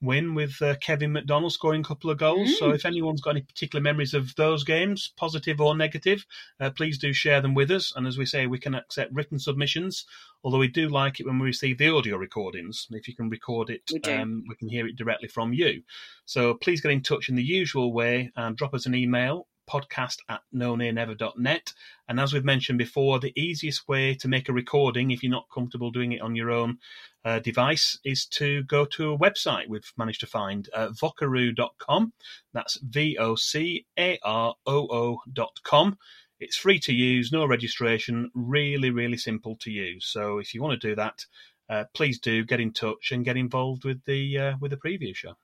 win 0.00 0.34
with 0.34 0.60
uh, 0.62 0.76
Kevin 0.76 1.12
McDonald 1.12 1.52
scoring 1.52 1.82
a 1.82 1.84
couple 1.84 2.10
of 2.10 2.18
goals. 2.18 2.58
So 2.58 2.70
if 2.70 2.86
anyone's 2.86 3.20
got 3.20 3.30
any 3.30 3.42
particular 3.42 3.82
memories 3.82 4.14
of 4.14 4.34
those 4.36 4.64
games, 4.64 5.12
positive 5.16 5.60
or 5.60 5.76
negative, 5.76 6.24
uh, 6.58 6.70
please 6.70 6.98
do 6.98 7.12
share 7.12 7.40
them 7.40 7.54
with 7.54 7.70
us. 7.70 7.92
And 7.94 8.06
as 8.06 8.16
we 8.16 8.26
say, 8.26 8.46
we 8.46 8.58
can 8.58 8.74
accept 8.74 9.12
written 9.12 9.38
submissions, 9.38 10.06
although 10.42 10.58
we 10.58 10.68
do 10.68 10.88
like 10.88 11.20
it 11.20 11.26
when 11.26 11.38
we 11.38 11.46
receive 11.46 11.78
the 11.78 11.94
audio 11.94 12.16
recordings. 12.16 12.86
If 12.90 13.08
you 13.08 13.14
can 13.14 13.28
record 13.28 13.70
it, 13.70 13.82
We 13.92 14.00
um, 14.12 14.44
we 14.48 14.54
can 14.56 14.68
hear 14.68 14.86
it 14.86 14.96
directly 14.96 15.28
from 15.28 15.52
you. 15.52 15.82
So 16.24 16.54
please 16.54 16.80
get 16.80 16.92
in 16.92 17.02
touch 17.02 17.28
in 17.28 17.36
the 17.36 17.42
usual 17.42 17.92
way 17.92 18.32
and 18.36 18.56
drop 18.56 18.74
us 18.74 18.86
an 18.86 18.94
email 18.94 19.46
podcast 19.70 20.18
at 20.28 20.40
nonaynever.net. 20.54 21.72
And 22.08 22.18
as 22.18 22.32
we've 22.32 22.44
mentioned 22.44 22.78
before, 22.78 23.18
the 23.18 23.32
easiest 23.40 23.86
way 23.88 24.14
to 24.16 24.28
make 24.28 24.48
a 24.48 24.52
recording, 24.52 25.10
if 25.10 25.22
you're 25.22 25.30
not 25.30 25.48
comfortable 25.52 25.90
doing 25.90 26.12
it 26.12 26.20
on 26.20 26.34
your 26.34 26.50
own 26.50 26.78
uh, 27.24 27.38
device, 27.38 27.98
is 28.04 28.26
to 28.26 28.64
go 28.64 28.84
to 28.86 29.12
a 29.12 29.18
website 29.18 29.68
we've 29.68 29.92
managed 29.96 30.20
to 30.20 30.26
find, 30.26 30.68
uh, 30.74 30.88
vocaroo.com. 30.88 32.12
That's 32.52 32.78
V 32.82 33.16
O 33.18 33.36
C 33.36 33.86
A 33.98 34.18
R 34.22 34.54
O 34.66 34.86
O.com. 34.88 35.98
It's 36.40 36.56
free 36.56 36.78
to 36.80 36.92
use, 36.92 37.30
no 37.30 37.46
registration, 37.46 38.30
really, 38.34 38.90
really 38.90 39.18
simple 39.18 39.56
to 39.56 39.70
use. 39.70 40.06
So 40.06 40.38
if 40.38 40.54
you 40.54 40.62
want 40.62 40.80
to 40.80 40.88
do 40.88 40.94
that, 40.96 41.26
uh, 41.68 41.84
please 41.94 42.18
do 42.18 42.44
get 42.44 42.60
in 42.60 42.72
touch 42.72 43.12
and 43.12 43.24
get 43.24 43.36
involved 43.36 43.84
with 43.84 44.04
the 44.04 44.38
uh, 44.38 44.52
with 44.60 44.72
the 44.72 44.76
preview 44.76 45.14
show. 45.14 45.36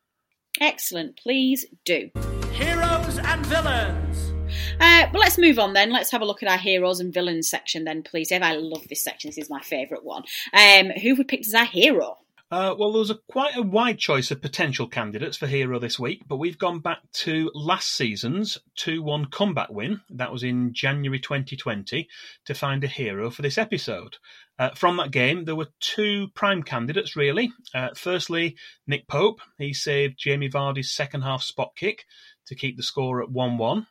Excellent, 0.61 1.17
please 1.17 1.67
do. 1.85 2.11
Heroes 2.53 3.19
and 3.19 3.45
villains. 3.47 4.33
Uh, 4.81 5.07
but 5.13 5.19
let's 5.19 5.39
move 5.39 5.59
on 5.59 5.73
then. 5.73 5.93
Let's 5.93 6.11
have 6.11 6.23
a 6.23 6.25
look 6.25 6.43
at 6.43 6.49
our 6.49 6.59
heroes 6.59 7.01
and 7.01 7.13
villains 7.13 7.49
section 7.49 7.85
then, 7.85 8.03
please. 8.03 8.29
Dave, 8.29 8.43
I 8.43 8.55
love 8.55 8.89
this 8.89 9.03
section. 9.03 9.29
This 9.29 9.39
is 9.39 9.51
my 9.51 9.61
favourite 9.61 10.05
one. 10.05 10.25
Um, 10.53 10.91
who 10.91 11.11
have 11.11 11.19
we 11.19 11.25
picked 11.25 11.47
as 11.47 11.55
our 11.55 11.65
hero? 11.65 12.19
Uh, 12.49 12.73
well, 12.79 12.93
there 12.93 13.01
was 13.01 13.11
a, 13.11 13.19
quite 13.29 13.57
a 13.57 13.63
wide 13.63 13.99
choice 13.99 14.31
of 14.31 14.41
potential 14.41 14.87
candidates 14.87 15.37
for 15.37 15.49
hero 15.49 15.81
this 15.81 15.99
week, 15.99 16.23
but 16.29 16.37
we've 16.37 16.59
gone 16.59 16.79
back 16.79 17.01
to 17.13 17.51
last 17.55 17.89
season's 17.89 18.57
2 18.77 19.03
1 19.03 19.27
combat 19.27 19.73
win. 19.73 20.01
That 20.11 20.31
was 20.31 20.45
in 20.45 20.73
January 20.73 21.19
2020 21.19 22.09
to 22.45 22.55
find 22.55 22.85
a 22.85 22.89
hero 22.89 23.31
for 23.31 23.43
this 23.43 23.59
episode. 23.59 24.19
Uh, 24.59 24.71
from 24.71 24.97
that 24.97 25.11
game, 25.11 25.45
there 25.45 25.57
were 25.57 25.69
two 25.81 26.29
prime 26.35 26.63
candidates, 26.63 27.15
really. 27.15 27.53
Uh, 27.75 27.91
firstly, 27.95 28.57
Nick 28.87 29.07
Pope. 29.07 29.41
He 29.59 29.75
saved 29.75 30.19
Jamie 30.19 30.49
Vardy's 30.49 30.93
second 30.93 31.23
half 31.23 31.43
spot 31.43 31.73
kick 31.77 32.05
to 32.47 32.55
keep 32.55 32.77
the 32.77 32.83
score 32.83 33.23
at 33.23 33.31
1 33.31 33.59
1. 33.59 33.87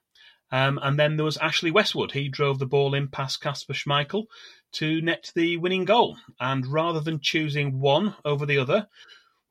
Um, 0.51 0.79
and 0.81 0.97
then 0.97 1.17
there 1.17 1.25
was 1.25 1.37
Ashley 1.37 1.71
Westwood. 1.71 2.11
He 2.11 2.29
drove 2.29 2.59
the 2.59 2.65
ball 2.65 2.93
in 2.93 3.09
past 3.09 3.41
Kasper 3.41 3.73
Schmeichel 3.73 4.25
to 4.73 5.01
net 5.01 5.31
the 5.35 5.57
winning 5.57 5.85
goal. 5.85 6.17
And 6.39 6.65
rather 6.67 6.99
than 6.99 7.19
choosing 7.19 7.79
one 7.79 8.15
over 8.23 8.45
the 8.45 8.57
other, 8.57 8.87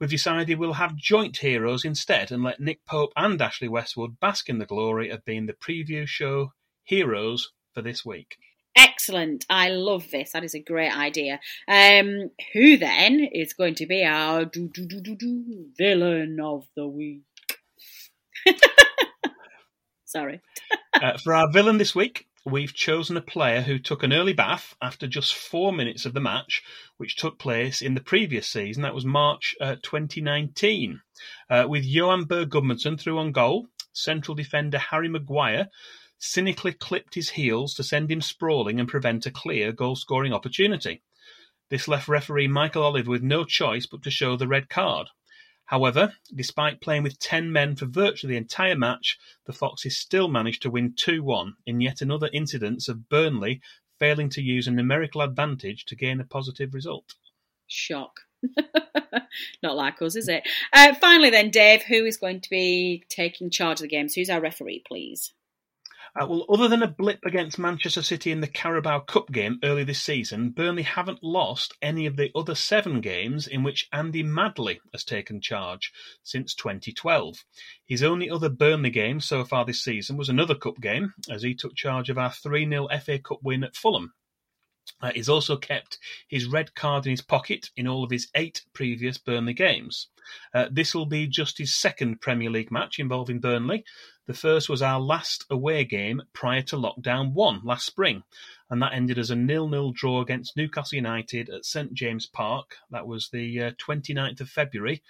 we've 0.01 0.11
decided 0.11 0.59
we'll 0.59 0.75
have 0.75 0.97
joint 0.97 1.39
heroes 1.39 1.85
instead 1.85 2.33
and 2.33 2.43
let 2.43 2.61
Nick 2.61 2.85
Pope 2.87 3.13
and 3.17 3.41
Ashley 3.41 3.69
Westwood 3.69 4.19
bask 4.21 4.49
in 4.49 4.59
the 4.59 4.67
glory 4.67 5.11
of 5.11 5.25
being 5.25 5.47
the 5.47 5.53
preview 5.53 6.07
show 6.07 6.53
heroes 6.85 7.53
for 7.73 7.83
this 7.83 8.05
week. 8.05 8.37
Excellent. 8.77 9.47
I 9.49 9.71
love 9.71 10.11
this. 10.11 10.33
That 10.33 10.45
is 10.45 10.55
a 10.55 10.61
great 10.61 10.97
idea. 10.97 11.41
Um, 11.69 12.31
who 12.53 12.77
then 12.77 13.21
is 13.21 13.53
going 13.53 13.77
to 13.77 13.87
be 13.87 14.05
our 14.05 14.51
villain 15.79 16.41
of 16.41 16.67
the 16.75 16.89
week? 16.89 17.23
Sorry. 20.05 20.41
uh, 20.95 21.19
for 21.23 21.35
our 21.35 21.51
villain 21.53 21.79
this 21.79 21.95
week, 21.95 22.27
we've 22.45 22.75
chosen 22.75 23.17
a 23.17 23.23
player 23.23 23.63
who 23.63 23.79
took 23.79 24.03
an 24.03 24.13
early 24.13 24.33
bath 24.33 24.75
after 24.83 25.07
just 25.07 25.35
four 25.35 25.73
minutes 25.73 26.05
of 26.05 26.15
the 26.15 26.21
match, 26.21 26.63
which 26.97 27.17
took 27.17 27.39
place 27.39 27.81
in 27.81 27.95
the 27.95 28.01
previous 28.01 28.49
season. 28.49 28.83
That 28.83 28.95
was 28.95 29.05
March 29.05 29.55
uh, 29.61 29.77
2019. 29.83 31.01
Uh, 31.49 31.67
with 31.69 31.85
Johann 31.85 32.25
Berg 32.25 32.51
Gudmundsson 32.51 32.99
through 32.99 33.19
on 33.19 33.33
goal, 33.33 33.69
central 33.93 34.35
defender 34.35 34.79
Harry 34.79 35.09
Maguire 35.09 35.69
cynically 36.25 36.73
clipped 36.73 37.15
his 37.15 37.31
heels 37.31 37.75
to 37.75 37.83
send 37.83 38.11
him 38.11 38.21
sprawling 38.21 38.81
and 38.81 38.89
prevent 38.89 39.27
a 39.27 39.31
clear 39.31 39.73
goal 39.73 39.95
scoring 39.95 40.33
opportunity. 40.33 41.03
This 41.69 41.87
left 41.87 42.09
referee 42.09 42.49
Michael 42.49 42.83
Oliver 42.83 43.11
with 43.11 43.23
no 43.23 43.45
choice 43.45 43.87
but 43.87 44.03
to 44.03 44.11
show 44.11 44.37
the 44.37 44.49
red 44.49 44.69
card. 44.69 45.09
However, 45.67 46.15
despite 46.35 46.81
playing 46.81 47.03
with 47.03 47.19
10 47.19 47.53
men 47.53 47.77
for 47.77 47.87
virtually 47.87 48.35
the 48.35 48.39
entire 48.39 48.77
match, 48.77 49.19
the 49.47 49.53
Foxes 49.53 49.99
still 49.99 50.29
managed 50.29 50.63
to 50.63 50.71
win 50.71 50.95
2 50.97 51.23
1 51.23 51.55
in 51.67 51.81
yet 51.81 52.01
another 52.01 52.31
incidence 52.33 52.89
of 52.89 53.09
Burnley 53.09 53.61
failing 53.99 54.29
to 54.31 54.43
use 54.43 54.67
a 54.67 54.71
numerical 54.71 55.21
advantage 55.21 55.85
to 55.87 55.97
gain 55.97 56.21
a 56.21 56.25
positive 56.25 56.75
result. 56.75 57.15
Shock. 57.67 58.21
Not 59.63 59.77
like 59.77 60.01
us, 60.03 60.17
is 60.17 60.29
it? 60.29 60.47
Uh, 60.73 60.95
finally, 60.95 61.31
then, 61.31 61.51
Dave, 61.51 61.83
who 61.83 62.05
is 62.05 62.17
going 62.17 62.41
to 62.41 62.51
be 62.51 63.05
taking 63.09 63.51
charge 63.51 63.79
of 63.79 63.83
the 63.83 63.89
games? 63.89 64.15
Who's 64.15 64.31
our 64.31 64.41
referee, 64.41 64.85
please? 64.87 65.33
Uh, 66.17 66.27
well, 66.29 66.45
other 66.49 66.69
than 66.69 66.83
a 66.83 66.89
blip 66.89 67.19
against 67.25 67.59
Manchester 67.59 68.03
City 68.03 68.31
in 68.31 68.41
the 68.41 68.47
Carabao 68.47 69.01
Cup 69.01 69.33
game 69.33 69.59
early 69.65 69.83
this 69.83 70.01
season, 70.01 70.51
Burnley 70.51 70.85
haven't 70.85 71.25
lost 71.25 71.75
any 71.83 72.07
of 72.07 72.17
the 72.17 72.31
other 72.37 72.55
seven 72.55 73.01
games 73.01 73.49
in 73.49 73.65
which 73.65 73.89
Andy 73.93 74.23
Madley 74.23 74.81
has 74.93 75.03
taken 75.03 75.41
charge 75.41 75.93
since 76.23 76.55
2012. 76.55 77.45
His 77.85 78.05
only 78.05 78.31
other 78.31 78.49
Burnley 78.49 78.91
game 78.91 79.19
so 79.19 79.45
far 79.45 79.65
this 79.65 79.83
season 79.83 80.17
was 80.17 80.29
another 80.29 80.55
cup 80.55 80.81
game, 80.81 81.15
as 81.29 81.43
he 81.43 81.53
took 81.53 81.75
charge 81.75 82.09
of 82.11 82.19
our 82.19 82.31
3 82.31 82.69
0 82.69 82.89
FA 83.05 83.19
Cup 83.19 83.41
win 83.43 83.65
at 83.65 83.75
Fulham. 83.75 84.13
Uh, 85.01 85.11
he's 85.15 85.29
also 85.29 85.57
kept 85.57 85.99
his 86.29 86.47
red 86.47 86.75
card 86.75 87.07
in 87.07 87.11
his 87.11 87.23
pocket 87.23 87.71
in 87.77 87.89
all 87.89 88.05
of 88.05 88.11
his 88.11 88.29
eight 88.35 88.63
previous 88.73 89.19
Burnley 89.19 89.55
games. 89.55 90.09
Uh, 90.55 90.67
this 90.71 90.95
will 90.95 91.07
be 91.07 91.27
just 91.27 91.59
his 91.59 91.75
second 91.75 92.21
Premier 92.21 92.51
League 92.51 92.71
match 92.71 92.99
involving 92.99 93.41
Burnley. 93.41 93.85
The 94.27 94.35
first 94.35 94.69
was 94.69 94.81
our 94.81 95.01
last 95.01 95.45
away 95.51 95.85
game 95.85 96.23
prior 96.33 96.63
to 96.63 96.77
lockdown 96.77 97.35
one 97.35 97.61
last 97.63 97.85
spring, 97.85 98.23
and 98.71 98.81
that 98.81 98.95
ended 98.95 99.19
as 99.19 99.31
a 99.31 99.37
nil-nil 99.37 99.93
draw 99.93 100.23
against 100.23 100.57
Newcastle 100.57 100.97
United 100.97 101.51
at 101.51 101.67
St 101.67 101.93
James 101.93 102.27
Park. 102.27 102.77
That 102.91 103.07
was 103.07 103.29
the 103.29 103.61
uh, 103.61 103.71
29th 103.73 104.41
of 104.41 104.49
February 104.49 105.03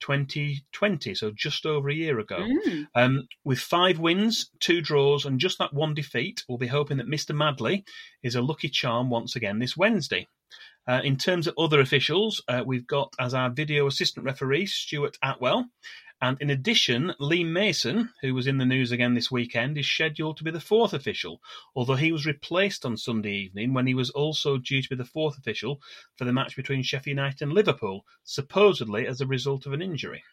2020, 0.00 1.14
so 1.14 1.30
just 1.30 1.64
over 1.64 1.88
a 1.88 1.94
year 1.94 2.18
ago. 2.18 2.38
Mm. 2.38 2.86
Um, 2.94 3.28
with 3.44 3.58
five 3.58 3.98
wins, 3.98 4.50
two 4.58 4.80
draws, 4.80 5.24
and 5.24 5.38
just 5.38 5.58
that 5.58 5.72
one 5.72 5.94
defeat, 5.94 6.44
we'll 6.48 6.58
be 6.58 6.66
hoping 6.66 6.96
that 6.96 7.08
Mr. 7.08 7.34
Madley 7.34 7.84
is 8.22 8.34
a 8.34 8.42
lucky 8.42 8.68
charm 8.68 9.10
once 9.10 9.36
again 9.36 9.58
this 9.58 9.76
Wednesday. 9.76 10.26
Uh, 10.88 11.00
in 11.02 11.16
terms 11.16 11.46
of 11.46 11.54
other 11.58 11.80
officials, 11.80 12.42
uh, 12.46 12.62
we've 12.64 12.86
got 12.86 13.12
as 13.18 13.34
our 13.34 13.50
video 13.50 13.86
assistant 13.86 14.24
referee 14.24 14.66
Stuart 14.66 15.18
Attwell. 15.22 15.64
And 16.22 16.40
in 16.40 16.48
addition, 16.48 17.14
Lee 17.20 17.44
Mason, 17.44 18.10
who 18.22 18.32
was 18.32 18.46
in 18.46 18.56
the 18.56 18.64
news 18.64 18.90
again 18.90 19.12
this 19.12 19.30
weekend, 19.30 19.76
is 19.76 19.86
scheduled 19.86 20.38
to 20.38 20.44
be 20.44 20.50
the 20.50 20.60
fourth 20.60 20.94
official, 20.94 21.42
although 21.74 21.94
he 21.94 22.10
was 22.10 22.24
replaced 22.24 22.86
on 22.86 22.96
Sunday 22.96 23.34
evening 23.34 23.74
when 23.74 23.86
he 23.86 23.92
was 23.92 24.08
also 24.10 24.56
due 24.56 24.80
to 24.80 24.88
be 24.88 24.96
the 24.96 25.04
fourth 25.04 25.36
official 25.36 25.80
for 26.16 26.24
the 26.24 26.32
match 26.32 26.56
between 26.56 26.82
Sheffield 26.82 27.18
United 27.18 27.42
and 27.42 27.52
Liverpool, 27.52 28.06
supposedly 28.24 29.06
as 29.06 29.20
a 29.20 29.26
result 29.26 29.66
of 29.66 29.74
an 29.74 29.82
injury. 29.82 30.24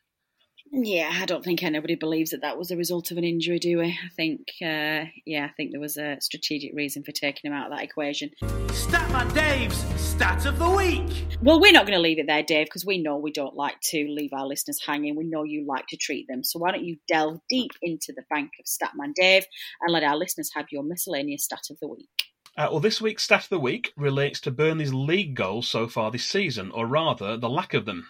Yeah, 0.75 1.11
I 1.13 1.25
don't 1.25 1.43
think 1.43 1.61
anybody 1.61 1.93
believes 1.93 2.31
that 2.31 2.41
that 2.41 2.57
was 2.57 2.71
a 2.71 2.75
result 2.75 3.11
of 3.11 3.17
an 3.19 3.23
injury, 3.23 3.59
do 3.59 3.77
we? 3.77 3.89
I 3.89 4.09
think, 4.15 4.39
uh, 4.59 5.05
yeah, 5.23 5.45
I 5.45 5.51
think 5.55 5.71
there 5.71 5.79
was 5.79 5.97
a 5.97 6.17
strategic 6.19 6.73
reason 6.73 7.03
for 7.03 7.11
taking 7.11 7.51
him 7.51 7.55
out 7.55 7.71
of 7.71 7.77
that 7.77 7.83
equation. 7.83 8.31
Statman 8.41 9.31
Dave's 9.35 9.77
Stat 10.01 10.47
of 10.47 10.57
the 10.57 10.69
Week. 10.71 11.37
Well, 11.43 11.59
we're 11.59 11.71
not 11.71 11.85
going 11.85 11.95
to 11.95 12.01
leave 12.01 12.17
it 12.17 12.25
there, 12.25 12.41
Dave, 12.41 12.65
because 12.65 12.87
we 12.87 12.97
know 12.97 13.17
we 13.17 13.31
don't 13.31 13.55
like 13.55 13.79
to 13.91 14.07
leave 14.09 14.33
our 14.33 14.47
listeners 14.47 14.83
hanging. 14.83 15.15
We 15.15 15.25
know 15.25 15.43
you 15.43 15.63
like 15.63 15.85
to 15.89 15.97
treat 15.97 16.27
them. 16.27 16.43
So 16.43 16.57
why 16.57 16.71
don't 16.71 16.83
you 16.83 16.97
delve 17.07 17.39
deep 17.49 17.73
into 17.83 18.11
the 18.15 18.23
bank 18.31 18.49
of 18.59 18.65
Statman 18.65 19.13
Dave 19.13 19.45
and 19.81 19.93
let 19.93 20.03
our 20.03 20.17
listeners 20.17 20.49
have 20.55 20.65
your 20.71 20.81
miscellaneous 20.81 21.43
stat 21.43 21.67
of 21.69 21.79
the 21.81 21.87
week? 21.87 22.09
Uh, 22.57 22.69
well, 22.71 22.79
this 22.79 23.01
week's 23.01 23.23
stat 23.23 23.43
of 23.43 23.49
the 23.49 23.59
week 23.59 23.93
relates 23.95 24.39
to 24.39 24.51
Burnley's 24.51 24.93
league 24.93 25.35
goals 25.35 25.67
so 25.67 25.87
far 25.87 26.11
this 26.11 26.25
season, 26.25 26.71
or 26.71 26.85
rather, 26.85 27.35
the 27.37 27.49
lack 27.49 27.73
of 27.73 27.85
them. 27.85 28.07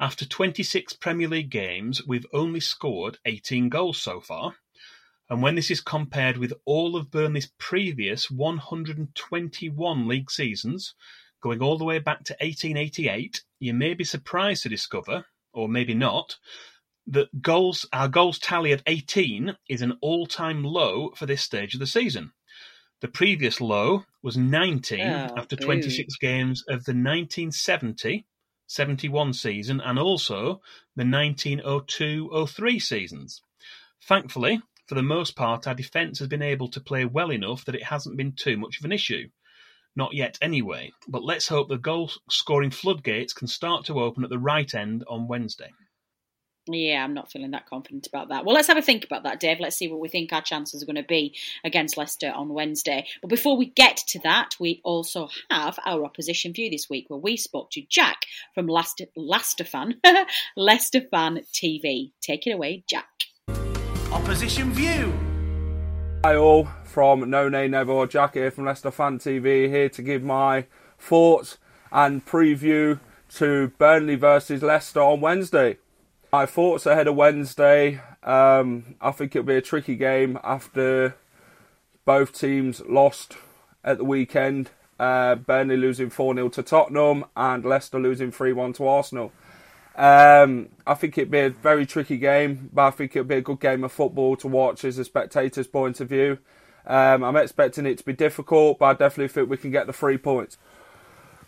After 0.00 0.24
26 0.24 0.92
Premier 0.94 1.26
League 1.26 1.50
games, 1.50 2.06
we've 2.06 2.26
only 2.32 2.60
scored 2.60 3.18
18 3.24 3.68
goals 3.68 4.00
so 4.00 4.20
far. 4.20 4.54
And 5.28 5.42
when 5.42 5.56
this 5.56 5.72
is 5.72 5.80
compared 5.80 6.36
with 6.36 6.52
all 6.64 6.94
of 6.94 7.10
Burnley's 7.10 7.52
previous 7.58 8.30
121 8.30 10.08
league 10.08 10.30
seasons, 10.30 10.94
going 11.42 11.60
all 11.60 11.78
the 11.78 11.84
way 11.84 11.98
back 11.98 12.22
to 12.24 12.36
1888, 12.40 13.42
you 13.58 13.74
may 13.74 13.92
be 13.94 14.04
surprised 14.04 14.62
to 14.62 14.68
discover, 14.68 15.26
or 15.52 15.68
maybe 15.68 15.94
not, 15.94 16.38
that 17.08 17.42
goals 17.42 17.84
our 17.92 18.08
goals 18.08 18.38
tally 18.38 18.70
of 18.70 18.82
18 18.86 19.56
is 19.68 19.82
an 19.82 19.98
all-time 20.00 20.62
low 20.62 21.10
for 21.16 21.26
this 21.26 21.42
stage 21.42 21.74
of 21.74 21.80
the 21.80 21.86
season. 21.86 22.32
The 23.00 23.08
previous 23.08 23.60
low 23.60 24.04
was 24.22 24.36
19 24.36 25.00
Oh, 25.00 25.34
after 25.36 25.56
boo. 25.56 25.64
26 25.64 26.16
games 26.16 26.62
of 26.68 26.84
the 26.84 26.92
1970 26.92 28.26
71 28.68 29.32
season 29.32 29.80
and 29.80 29.98
also 29.98 30.60
the 30.94 31.04
1902 31.04 32.46
03 32.46 32.78
seasons. 32.78 33.42
Thankfully, 34.04 34.60
for 34.86 34.94
the 34.94 35.02
most 35.02 35.34
part, 35.34 35.66
our 35.66 35.74
defence 35.74 36.18
has 36.20 36.28
been 36.28 36.42
able 36.42 36.68
to 36.68 36.80
play 36.80 37.04
well 37.04 37.32
enough 37.32 37.64
that 37.64 37.74
it 37.74 37.84
hasn't 37.84 38.16
been 38.16 38.32
too 38.32 38.56
much 38.56 38.78
of 38.78 38.84
an 38.84 38.92
issue. 38.92 39.28
Not 39.96 40.14
yet, 40.14 40.38
anyway, 40.40 40.92
but 41.08 41.24
let's 41.24 41.48
hope 41.48 41.68
the 41.68 41.76
goal 41.76 42.10
scoring 42.30 42.70
floodgates 42.70 43.32
can 43.32 43.48
start 43.48 43.84
to 43.86 44.00
open 44.00 44.22
at 44.22 44.30
the 44.30 44.38
right 44.38 44.72
end 44.74 45.02
on 45.08 45.26
Wednesday. 45.28 45.72
Yeah, 46.68 47.02
I'm 47.02 47.14
not 47.14 47.30
feeling 47.30 47.52
that 47.52 47.66
confident 47.66 48.06
about 48.06 48.28
that. 48.28 48.44
Well, 48.44 48.54
let's 48.54 48.68
have 48.68 48.76
a 48.76 48.82
think 48.82 49.04
about 49.04 49.22
that, 49.24 49.40
Dave. 49.40 49.60
Let's 49.60 49.76
see 49.76 49.88
what 49.88 50.00
we 50.00 50.08
think 50.08 50.32
our 50.32 50.42
chances 50.42 50.82
are 50.82 50.86
going 50.86 50.96
to 50.96 51.02
be 51.02 51.34
against 51.64 51.96
Leicester 51.96 52.30
on 52.34 52.50
Wednesday. 52.50 53.06
But 53.20 53.30
before 53.30 53.56
we 53.56 53.66
get 53.66 53.96
to 54.08 54.18
that, 54.20 54.54
we 54.60 54.80
also 54.84 55.28
have 55.50 55.78
our 55.84 56.04
opposition 56.04 56.52
view 56.52 56.70
this 56.70 56.88
week, 56.90 57.06
where 57.08 57.18
we 57.18 57.36
spoke 57.36 57.70
to 57.72 57.82
Jack 57.88 58.26
from 58.54 58.66
Leicester, 58.66 59.06
Leicester 59.16 59.64
fan, 59.64 60.00
Leicester 60.56 61.00
fan 61.10 61.40
TV. 61.52 62.12
Take 62.20 62.46
it 62.46 62.52
away, 62.52 62.84
Jack. 62.86 63.08
Opposition 64.12 64.72
View. 64.72 65.12
Hi 66.24 66.34
all, 66.34 66.68
from 66.84 67.30
No 67.30 67.48
Nay 67.48 67.68
Never, 67.68 68.06
Jack 68.06 68.34
here 68.34 68.50
from 68.50 68.64
Leicester 68.64 68.90
Fan 68.90 69.18
TV, 69.18 69.68
here 69.68 69.88
to 69.90 70.02
give 70.02 70.22
my 70.22 70.66
thoughts 70.98 71.58
and 71.92 72.26
preview 72.26 72.98
to 73.36 73.68
Burnley 73.78 74.16
versus 74.16 74.62
Leicester 74.62 75.00
on 75.00 75.20
Wednesday. 75.20 75.78
My 76.30 76.44
thoughts 76.44 76.84
ahead 76.84 77.06
of 77.06 77.14
Wednesday, 77.14 78.02
um, 78.22 78.96
I 79.00 79.12
think 79.12 79.34
it'll 79.34 79.46
be 79.46 79.56
a 79.56 79.62
tricky 79.62 79.96
game 79.96 80.38
after 80.44 81.16
both 82.04 82.38
teams 82.38 82.82
lost 82.86 83.38
at 83.82 83.96
the 83.96 84.04
weekend. 84.04 84.70
Uh, 85.00 85.36
Burnley 85.36 85.78
losing 85.78 86.10
4 86.10 86.34
0 86.34 86.50
to 86.50 86.62
Tottenham 86.62 87.24
and 87.34 87.64
Leicester 87.64 87.98
losing 87.98 88.30
3 88.30 88.52
1 88.52 88.74
to 88.74 88.86
Arsenal. 88.86 89.32
Um, 89.96 90.68
I 90.86 90.92
think 90.92 91.16
it'd 91.16 91.30
be 91.30 91.38
a 91.38 91.48
very 91.48 91.86
tricky 91.86 92.18
game, 92.18 92.68
but 92.74 92.82
I 92.82 92.90
think 92.90 93.16
it'll 93.16 93.26
be 93.26 93.36
a 93.36 93.40
good 93.40 93.60
game 93.60 93.82
of 93.82 93.90
football 93.90 94.36
to 94.36 94.48
watch 94.48 94.84
as 94.84 94.98
a 94.98 95.04
spectator's 95.04 95.66
point 95.66 95.98
of 95.98 96.10
view. 96.10 96.38
Um, 96.86 97.24
I'm 97.24 97.36
expecting 97.36 97.86
it 97.86 97.96
to 97.98 98.04
be 98.04 98.12
difficult, 98.12 98.80
but 98.80 98.84
I 98.86 98.92
definitely 98.92 99.28
think 99.28 99.48
we 99.48 99.56
can 99.56 99.70
get 99.70 99.86
the 99.86 99.94
three 99.94 100.18
points. 100.18 100.58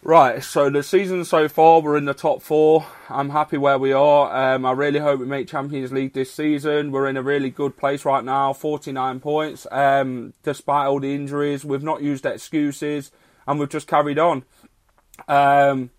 Right, 0.02 0.42
so 0.42 0.70
the 0.70 0.82
season 0.82 1.26
so 1.26 1.46
far, 1.46 1.82
we're 1.82 1.98
in 1.98 2.06
the 2.06 2.14
top 2.14 2.40
four. 2.40 2.86
I'm 3.10 3.28
happy 3.28 3.58
where 3.58 3.78
we 3.78 3.92
are. 3.92 4.54
Um, 4.54 4.64
I 4.64 4.72
really 4.72 4.98
hope 4.98 5.20
we 5.20 5.26
make 5.26 5.46
Champions 5.46 5.92
League 5.92 6.14
this 6.14 6.32
season. 6.32 6.90
We're 6.90 7.06
in 7.06 7.18
a 7.18 7.22
really 7.22 7.50
good 7.50 7.76
place 7.76 8.06
right 8.06 8.24
now, 8.24 8.54
49 8.54 9.20
points. 9.20 9.66
Um, 9.70 10.32
despite 10.42 10.86
all 10.86 11.00
the 11.00 11.14
injuries, 11.14 11.66
we've 11.66 11.82
not 11.82 12.00
used 12.00 12.24
excuses 12.24 13.10
and 13.46 13.60
we've 13.60 13.68
just 13.68 13.86
carried 13.86 14.18
on. 14.18 14.44
Um, 15.28 15.90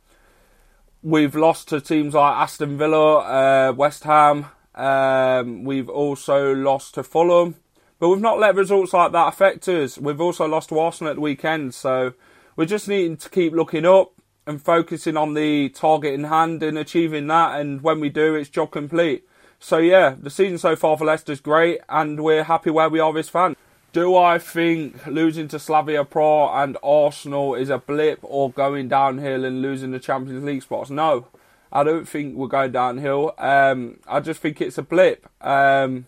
we've 1.04 1.36
lost 1.36 1.68
to 1.68 1.80
teams 1.80 2.16
like 2.16 2.38
Aston 2.38 2.80
Villa, 2.80 3.20
uh, 3.20 3.72
West 3.74 4.04
Ham. 4.06 4.48
Um, 4.74 5.64
we've 5.64 5.90
also 5.90 6.56
lost 6.56 6.96
to 6.96 7.04
Fulham, 7.04 7.54
but 8.00 8.10
we've 8.10 8.20
not 8.20 8.40
let 8.40 8.56
results 8.56 8.94
like 8.94 9.12
that 9.12 9.28
affect 9.28 9.68
us. 9.68 10.00
We've 10.00 10.22
also 10.22 10.48
lost 10.48 10.70
to 10.70 10.80
Arsenal 10.80 11.12
at 11.12 11.16
the 11.18 11.22
weekend, 11.22 11.76
so 11.76 12.14
we're 12.56 12.66
just 12.66 12.88
needing 12.88 13.18
to 13.18 13.30
keep 13.30 13.54
looking 13.54 13.86
up 13.86 14.14
and 14.48 14.62
focusing 14.62 15.18
on 15.18 15.34
the 15.34 15.70
target 15.70 16.14
in 16.14 16.26
hand 16.26 16.64
and 16.64 16.78
achieving 16.78 17.28
that. 17.28 17.60
And 17.60 17.82
when 17.82 18.00
we 18.00 18.10
do, 18.10 18.36
it's 18.36 18.50
job 18.50 18.72
complete. 18.72 19.26
So 19.60 19.78
yeah, 19.78 20.16
the 20.20 20.30
season 20.30 20.58
so 20.58 20.76
far 20.76 20.98
for 20.98 21.06
Leicester's 21.06 21.40
great, 21.40 21.82
and 21.88 22.24
we're 22.24 22.44
happy 22.44 22.72
where 22.72 22.90
we 22.90 23.00
are 23.00 23.16
as 23.18 23.30
fans. 23.30 23.56
Do 23.94 24.16
I 24.16 24.40
think 24.40 25.06
losing 25.06 25.50
to 25.50 25.60
Slavia 25.60 26.06
Prague 26.06 26.52
and 26.54 26.78
Arsenal 26.82 27.56
is 27.56 27.70
a 27.70 27.78
blip 27.78 28.20
or 28.24 28.50
going 28.50 28.88
downhill 28.88 29.44
and 29.46 29.62
losing 29.62 29.92
the 29.92 30.00
Champions 30.00 30.44
League 30.44 30.64
spots? 30.64 30.90
No, 30.90 31.28
I 31.72 31.84
don't 31.84 32.08
think 32.08 32.36
we're 32.36 32.48
going 32.48 32.72
downhill. 32.72 33.34
Um, 33.38 34.00
I 34.08 34.20
just 34.22 34.40
think 34.40 34.62
it's 34.62 34.78
a 34.78 34.82
blip. 34.82 35.30
Um, 35.42 36.08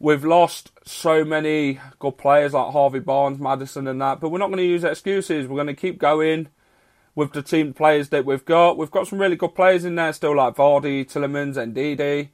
we've 0.00 0.24
lost 0.24 0.70
so 0.84 1.24
many 1.24 1.80
good 1.98 2.18
players 2.18 2.54
like 2.54 2.72
Harvey 2.72 3.00
Barnes, 3.00 3.38
Maddison, 3.38 3.86
and 3.86 4.00
that, 4.00 4.20
but 4.20 4.30
we're 4.30 4.38
not 4.38 4.48
going 4.48 4.58
to 4.58 4.64
use 4.64 4.84
excuses. 4.84 5.46
We're 5.46 5.56
going 5.56 5.66
to 5.66 5.74
keep 5.74 5.98
going 5.98 6.48
with 7.14 7.32
the 7.32 7.42
team 7.42 7.74
players 7.74 8.10
that 8.10 8.24
we've 8.24 8.44
got. 8.44 8.78
We've 8.78 8.90
got 8.90 9.08
some 9.08 9.18
really 9.18 9.36
good 9.36 9.54
players 9.54 9.84
in 9.84 9.96
there 9.96 10.12
still, 10.12 10.36
like 10.36 10.54
Vardy, 10.54 11.04
Tielemans, 11.04 11.56
and 11.56 11.74
Ndidi. 11.74 12.28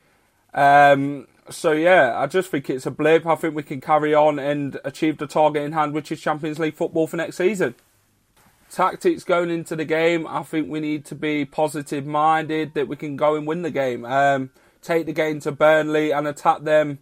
Um, 0.52 1.26
so 1.50 1.72
yeah, 1.72 2.18
I 2.18 2.26
just 2.26 2.50
think 2.50 2.68
it's 2.70 2.86
a 2.86 2.90
blip. 2.90 3.26
I 3.26 3.34
think 3.34 3.54
we 3.54 3.62
can 3.62 3.80
carry 3.80 4.14
on 4.14 4.38
and 4.38 4.78
achieve 4.84 5.18
the 5.18 5.26
target 5.26 5.62
in 5.62 5.72
hand, 5.72 5.94
which 5.94 6.12
is 6.12 6.20
Champions 6.20 6.58
League 6.58 6.74
football 6.74 7.06
for 7.06 7.16
next 7.16 7.36
season. 7.36 7.74
Tactics 8.70 9.24
going 9.24 9.50
into 9.50 9.76
the 9.76 9.84
game, 9.84 10.26
I 10.26 10.42
think 10.42 10.68
we 10.68 10.80
need 10.80 11.04
to 11.06 11.14
be 11.14 11.44
positive 11.44 12.04
minded 12.04 12.74
that 12.74 12.88
we 12.88 12.96
can 12.96 13.16
go 13.16 13.36
and 13.36 13.46
win 13.46 13.62
the 13.62 13.70
game. 13.70 14.04
Um, 14.04 14.50
take 14.82 15.06
the 15.06 15.12
game 15.12 15.40
to 15.40 15.52
Burnley 15.52 16.12
and 16.12 16.26
attack 16.26 16.62
them 16.62 16.98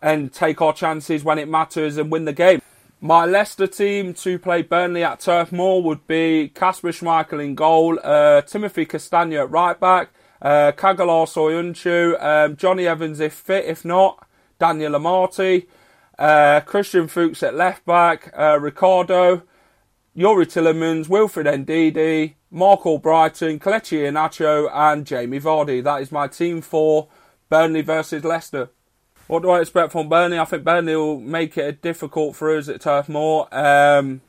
and 0.00 0.32
take 0.32 0.60
our 0.60 0.72
chances 0.72 1.24
when 1.24 1.38
it 1.38 1.48
matters 1.48 1.96
and 1.96 2.10
win 2.10 2.24
the 2.24 2.32
game. 2.32 2.60
My 3.00 3.24
Leicester 3.26 3.68
team 3.68 4.12
to 4.14 4.38
play 4.38 4.62
Burnley 4.62 5.04
at 5.04 5.20
Turf 5.20 5.52
Moor 5.52 5.82
would 5.82 6.06
be 6.08 6.48
Kasper 6.48 6.88
Schmeichel 6.88 7.44
in 7.44 7.54
goal, 7.54 7.98
uh, 8.02 8.42
Timothy 8.42 8.86
Castagne 8.86 9.40
at 9.40 9.50
right 9.50 9.78
back, 9.78 10.10
uh, 10.42 10.72
Caglar 10.72 11.26
Soyuncu, 11.26 12.20
um, 12.22 12.56
Jonny 12.56 12.88
Evans 12.88 13.20
if 13.20 13.34
fit, 13.34 13.66
if 13.66 13.84
not, 13.84 14.26
Daniel 14.58 14.92
Amartey, 14.92 15.68
uh, 16.18 16.60
Christian 16.60 17.06
Fuchs 17.06 17.42
at 17.44 17.54
left 17.54 17.84
back, 17.84 18.32
uh, 18.36 18.58
Ricardo, 18.60 19.42
Youri 20.16 20.46
Tielemans, 20.46 21.08
Wilfred 21.08 21.46
Ndidi, 21.46 22.34
Marc 22.50 22.80
Albrighton, 22.80 23.60
Kelechi 23.60 23.98
Iheanacho, 23.98 24.68
and 24.72 25.06
Jamie 25.06 25.38
Vardy. 25.38 25.84
That 25.84 26.02
is 26.02 26.10
my 26.10 26.26
team 26.26 26.62
for 26.62 27.06
Burnley 27.48 27.82
versus 27.82 28.24
Leicester. 28.24 28.70
What 29.28 29.42
do 29.42 29.50
I 29.50 29.60
expect 29.60 29.92
from 29.92 30.08
Burnley? 30.08 30.38
I 30.38 30.44
think 30.46 30.64
Burnley 30.64 30.96
will 30.96 31.20
make 31.20 31.56
it 31.56 31.82
difficult 31.82 32.34
for 32.34 32.56
us 32.56 32.68
at 32.68 32.80
Turf 32.80 33.08
Moor. 33.08 33.46
Um, 33.52 34.22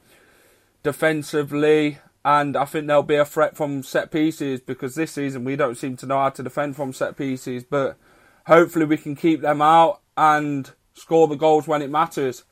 defensively, 0.83 1.99
and 2.23 2.57
I 2.57 2.65
think 2.65 2.87
there'll 2.87 3.03
be 3.03 3.15
a 3.15 3.25
threat 3.25 3.55
from 3.55 3.81
set 3.81 4.11
pieces 4.11 4.59
because 4.59 4.95
this 4.95 5.13
season 5.13 5.45
we 5.45 5.55
don't 5.55 5.77
seem 5.77 5.95
to 5.97 6.05
know 6.05 6.19
how 6.19 6.29
to 6.29 6.43
defend 6.43 6.75
from 6.75 6.93
set 6.93 7.17
pieces. 7.17 7.63
But 7.63 7.97
hopefully 8.45 8.85
we 8.85 8.97
can 8.97 9.15
keep 9.15 9.41
them 9.41 9.61
out 9.61 10.01
and 10.17 10.69
score 10.93 11.27
the 11.27 11.35
goals 11.35 11.67
when 11.67 11.81
it 11.81 11.89
matters. 11.89 12.43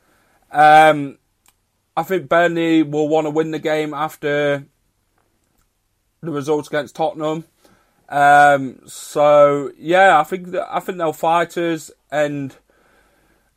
Um, 0.50 1.18
I 1.96 2.02
think 2.02 2.28
Burnley 2.28 2.82
will 2.82 3.08
want 3.08 3.26
to 3.26 3.30
win 3.30 3.50
the 3.50 3.58
game 3.58 3.92
after 3.92 4.64
the 6.22 6.30
results 6.30 6.68
against 6.68 6.96
Tottenham. 6.96 7.44
Um, 8.08 8.80
so 8.86 9.70
yeah, 9.76 10.18
I 10.18 10.24
think 10.24 10.54
I 10.54 10.80
think 10.80 10.96
they'll 10.96 11.12
fight 11.12 11.58
us, 11.58 11.90
and 12.10 12.56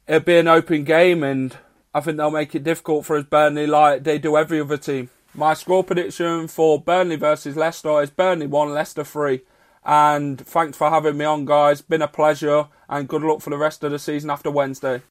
it'll 0.08 0.22
be 0.22 0.38
an 0.38 0.48
open 0.48 0.84
game, 0.84 1.24
and 1.24 1.56
I 1.94 2.02
think 2.02 2.18
they'll 2.18 2.32
make 2.32 2.56
it 2.56 2.64
difficult 2.64 3.06
for 3.06 3.18
us 3.18 3.26
Burnley, 3.26 3.68
like 3.68 4.04
they 4.04 4.18
do 4.18 4.38
every 4.38 4.62
other 4.62 4.78
team. 4.78 5.10
My 5.34 5.54
score 5.54 5.84
prediction 5.84 6.48
for 6.48 6.82
Burnley 6.82 7.16
versus 7.16 7.56
Leicester 7.56 8.02
is 8.02 8.10
Burnley 8.10 8.48
1, 8.48 8.74
Leicester 8.74 9.04
3. 9.04 9.42
And 9.84 10.46
thanks 10.46 10.78
for 10.78 10.90
having 10.90 11.18
me 11.18 11.26
on, 11.26 11.46
guys. 11.46 11.82
Been 11.82 12.02
a 12.02 12.08
pleasure, 12.08 12.68
and 12.90 13.08
good 13.08 13.24
luck 13.24 13.42
for 13.42 13.50
the 13.50 13.58
rest 13.58 13.84
of 13.84 13.92
the 13.92 14.00
season 14.00 14.30
after 14.30 14.52
Wednesday. 14.52 15.02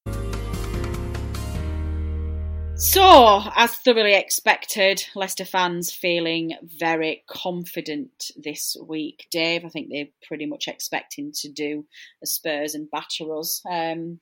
So, 2.81 3.43
as 3.57 3.75
thoroughly 3.75 4.14
expected, 4.14 5.05
Leicester 5.14 5.45
fans 5.45 5.93
feeling 5.93 6.55
very 6.62 7.25
confident 7.29 8.31
this 8.38 8.75
week. 8.83 9.27
Dave, 9.31 9.66
I 9.66 9.69
think 9.69 9.88
they're 9.90 10.09
pretty 10.27 10.47
much 10.47 10.66
expecting 10.66 11.31
to 11.40 11.51
do 11.51 11.85
Spurs 12.25 12.75
and 12.75 12.90
batter 12.90 13.37
us. 13.37 13.61
Um, 13.71 14.19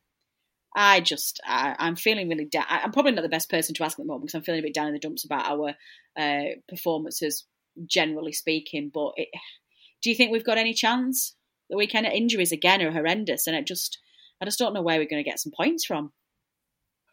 I 0.75 0.99
just, 0.99 1.40
I, 1.47 1.77
am 1.79 1.94
feeling 1.94 2.29
really 2.29 2.47
down. 2.47 2.64
I'm 2.68 2.90
probably 2.90 3.12
not 3.12 3.23
the 3.23 3.29
best 3.29 3.49
person 3.49 3.77
to 3.77 3.85
ask 3.85 3.97
at 3.97 4.03
the 4.03 4.09
moment 4.09 4.23
because 4.25 4.35
I'm 4.35 4.42
feeling 4.42 4.59
a 4.59 4.64
bit 4.64 4.75
down 4.75 4.88
in 4.88 4.92
the 4.92 4.99
dumps 4.99 5.25
about 5.25 5.47
our 5.47 5.75
uh, 6.18 6.55
performances, 6.68 7.44
generally 7.87 8.33
speaking. 8.33 8.90
But 8.92 9.12
it, 9.18 9.29
do 10.03 10.11
you 10.11 10.16
think 10.16 10.33
we've 10.33 10.44
got 10.44 10.59
any 10.59 10.75
chance? 10.75 11.33
The 11.71 11.77
weekend 11.77 12.07
injuries 12.07 12.51
again 12.51 12.83
are 12.83 12.90
horrendous, 12.90 13.47
and 13.47 13.55
it 13.55 13.68
just, 13.68 13.99
I 14.42 14.47
just 14.47 14.59
don't 14.59 14.75
know 14.75 14.83
where 14.83 14.99
we're 14.99 15.09
going 15.09 15.23
to 15.23 15.31
get 15.31 15.38
some 15.38 15.53
points 15.57 15.85
from. 15.85 16.11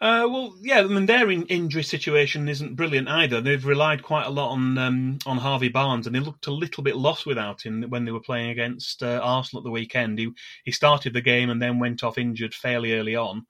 Uh, 0.02 0.28
well, 0.30 0.54
yeah, 0.62 0.80
I 0.80 0.84
mean 0.88 1.06
their 1.06 1.32
in- 1.32 1.46
injury 1.46 1.84
situation 1.84 2.50
isn't 2.50 2.76
brilliant 2.76 3.08
either. 3.08 3.40
They've 3.40 3.66
relied 3.66 4.04
quite 4.04 4.26
a 4.26 4.30
lot 4.32 4.52
on 4.52 4.78
um, 4.78 5.20
on 5.26 5.38
Harvey 5.38 5.70
Barnes, 5.70 6.06
and 6.06 6.14
they 6.14 6.20
looked 6.20 6.48
a 6.48 6.52
little 6.52 6.84
bit 6.84 6.98
lost 6.98 7.26
without 7.26 7.66
him 7.66 7.82
when 7.84 8.04
they 8.04 8.12
were 8.12 8.20
playing 8.20 8.50
against 8.50 9.02
uh, 9.02 9.22
Arsenal 9.24 9.62
at 9.62 9.64
the 9.64 9.72
weekend. 9.72 10.20
He 10.20 10.32
he 10.66 10.72
started 10.72 11.14
the 11.14 11.22
game 11.22 11.50
and 11.50 11.62
then 11.62 11.80
went 11.80 12.04
off 12.04 12.18
injured 12.18 12.54
fairly 12.54 12.94
early 12.94 13.16
on, 13.16 13.46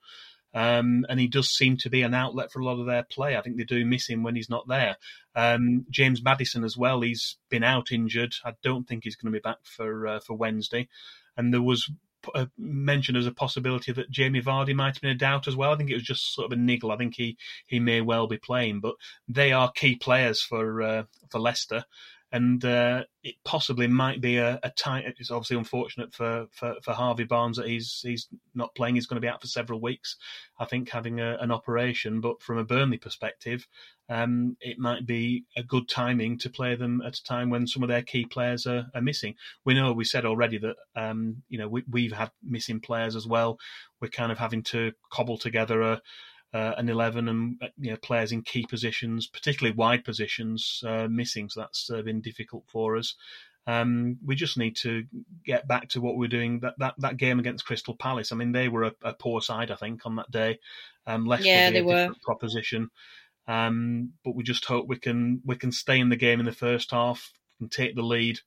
um, 0.54 1.04
and 1.08 1.18
he 1.18 1.26
does 1.26 1.50
seem 1.50 1.78
to 1.78 1.90
be 1.90 2.02
an 2.02 2.14
outlet 2.14 2.52
for 2.52 2.60
a 2.60 2.64
lot 2.64 2.78
of 2.78 2.86
their 2.86 3.02
play. 3.02 3.36
I 3.36 3.42
think 3.42 3.56
they 3.56 3.64
do 3.64 3.84
miss 3.84 4.08
him 4.08 4.22
when 4.22 4.36
he's 4.36 4.48
not 4.48 4.68
there. 4.68 4.96
Um, 5.34 5.84
James 5.90 6.22
Maddison 6.22 6.62
as 6.62 6.76
well. 6.76 7.00
He's 7.00 7.38
been 7.50 7.64
out 7.64 7.90
injured. 7.90 8.36
I 8.44 8.52
don't 8.62 8.86
think 8.86 9.02
he's 9.02 9.16
going 9.16 9.32
to 9.32 9.36
be 9.36 9.42
back 9.42 9.58
for 9.64 10.06
uh, 10.06 10.20
for 10.20 10.34
Wednesday. 10.34 10.86
And 11.36 11.52
there 11.52 11.60
was 11.60 11.90
uh, 12.34 12.46
mentioned 12.58 13.18
as 13.18 13.26
a 13.26 13.32
possibility 13.32 13.92
that 13.92 14.10
Jamie 14.10 14.42
Vardy 14.42 14.74
might 14.74 14.94
have 14.94 15.02
been 15.02 15.10
a 15.10 15.14
doubt 15.14 15.48
as 15.48 15.56
well. 15.56 15.72
I 15.72 15.76
think 15.76 15.90
it 15.90 15.94
was 15.94 16.02
just 16.02 16.34
sort 16.34 16.50
of 16.50 16.58
a 16.58 16.60
niggle. 16.60 16.92
I 16.92 16.96
think 16.96 17.14
he, 17.14 17.36
he 17.66 17.80
may 17.80 18.00
well 18.00 18.26
be 18.26 18.38
playing, 18.38 18.80
but 18.80 18.94
they 19.28 19.52
are 19.52 19.70
key 19.72 19.96
players 19.96 20.42
for 20.42 20.82
uh, 20.82 21.02
for 21.30 21.38
Leicester, 21.38 21.84
and 22.32 22.64
uh, 22.64 23.04
it 23.22 23.36
possibly 23.44 23.86
might 23.86 24.20
be 24.20 24.36
a, 24.36 24.58
a 24.62 24.70
time. 24.70 25.04
It's 25.06 25.30
obviously 25.30 25.56
unfortunate 25.56 26.12
for, 26.12 26.46
for, 26.50 26.74
for 26.82 26.92
Harvey 26.92 27.24
Barnes 27.24 27.56
that 27.56 27.68
he's 27.68 28.00
he's 28.02 28.28
not 28.54 28.74
playing. 28.74 28.96
He's 28.96 29.06
going 29.06 29.20
to 29.20 29.24
be 29.24 29.28
out 29.28 29.40
for 29.40 29.46
several 29.46 29.80
weeks. 29.80 30.16
I 30.58 30.64
think 30.64 30.90
having 30.90 31.20
a, 31.20 31.36
an 31.40 31.50
operation, 31.50 32.20
but 32.20 32.42
from 32.42 32.58
a 32.58 32.64
Burnley 32.64 32.98
perspective, 32.98 33.66
um, 34.08 34.56
it 34.60 34.78
might 34.78 35.06
be 35.06 35.44
a 35.56 35.62
good 35.62 35.88
timing 35.88 36.38
to 36.38 36.50
play 36.50 36.76
them 36.76 37.02
at 37.04 37.18
a 37.18 37.24
time 37.24 37.50
when 37.50 37.66
some 37.66 37.82
of 37.82 37.88
their 37.88 38.02
key 38.02 38.24
players 38.24 38.66
are, 38.66 38.86
are 38.94 39.02
missing. 39.02 39.34
We 39.64 39.74
know 39.74 39.92
we 39.92 40.04
said 40.04 40.24
already 40.24 40.58
that 40.58 40.76
um, 40.94 41.42
you 41.48 41.58
know 41.58 41.68
we, 41.68 41.84
we've 41.90 42.12
had 42.12 42.30
missing 42.42 42.80
players 42.80 43.16
as 43.16 43.26
well. 43.26 43.58
We're 44.00 44.08
kind 44.08 44.30
of 44.30 44.38
having 44.38 44.62
to 44.64 44.92
cobble 45.10 45.38
together 45.38 45.82
a 45.82 46.02
uh, 46.54 46.74
an 46.78 46.88
11 46.88 47.28
and 47.28 47.56
uh, 47.60 47.66
you 47.78 47.90
know, 47.90 47.96
players 47.96 48.32
in 48.32 48.40
key 48.40 48.64
positions, 48.66 49.26
particularly 49.26 49.76
wide 49.76 50.04
positions, 50.04 50.82
uh, 50.86 51.06
missing. 51.10 51.48
So 51.48 51.60
that's 51.60 51.90
uh, 51.90 52.00
been 52.02 52.20
difficult 52.20 52.64
for 52.68 52.96
us. 52.96 53.14
Um, 53.66 54.18
we 54.24 54.36
just 54.36 54.56
need 54.56 54.76
to 54.76 55.04
get 55.44 55.66
back 55.66 55.88
to 55.90 56.00
what 56.00 56.14
we 56.14 56.20
we're 56.20 56.28
doing. 56.28 56.60
That, 56.60 56.74
that 56.78 56.94
that 56.98 57.16
game 57.16 57.40
against 57.40 57.64
Crystal 57.64 57.96
Palace. 57.96 58.30
I 58.30 58.36
mean, 58.36 58.52
they 58.52 58.68
were 58.68 58.84
a, 58.84 58.92
a 59.02 59.12
poor 59.12 59.40
side, 59.40 59.72
I 59.72 59.74
think, 59.74 60.06
on 60.06 60.16
that 60.16 60.30
day. 60.30 60.60
Um, 61.06 61.26
Leicester 61.26 61.48
yeah, 61.48 61.70
they 61.70 61.80
a 61.80 61.84
were. 61.84 62.10
proposition. 62.22 62.90
Um, 63.48 64.12
but 64.24 64.34
we 64.34 64.42
just 64.42 64.64
hope 64.64 64.86
we 64.88 64.98
can 64.98 65.40
we 65.44 65.56
can 65.56 65.72
stay 65.72 66.00
in 66.00 66.08
the 66.08 66.16
game 66.16 66.40
in 66.40 66.46
the 66.46 66.52
first 66.52 66.90
half 66.90 67.32
and 67.60 67.70
take 67.70 67.94
the 67.94 68.02
lead 68.02 68.40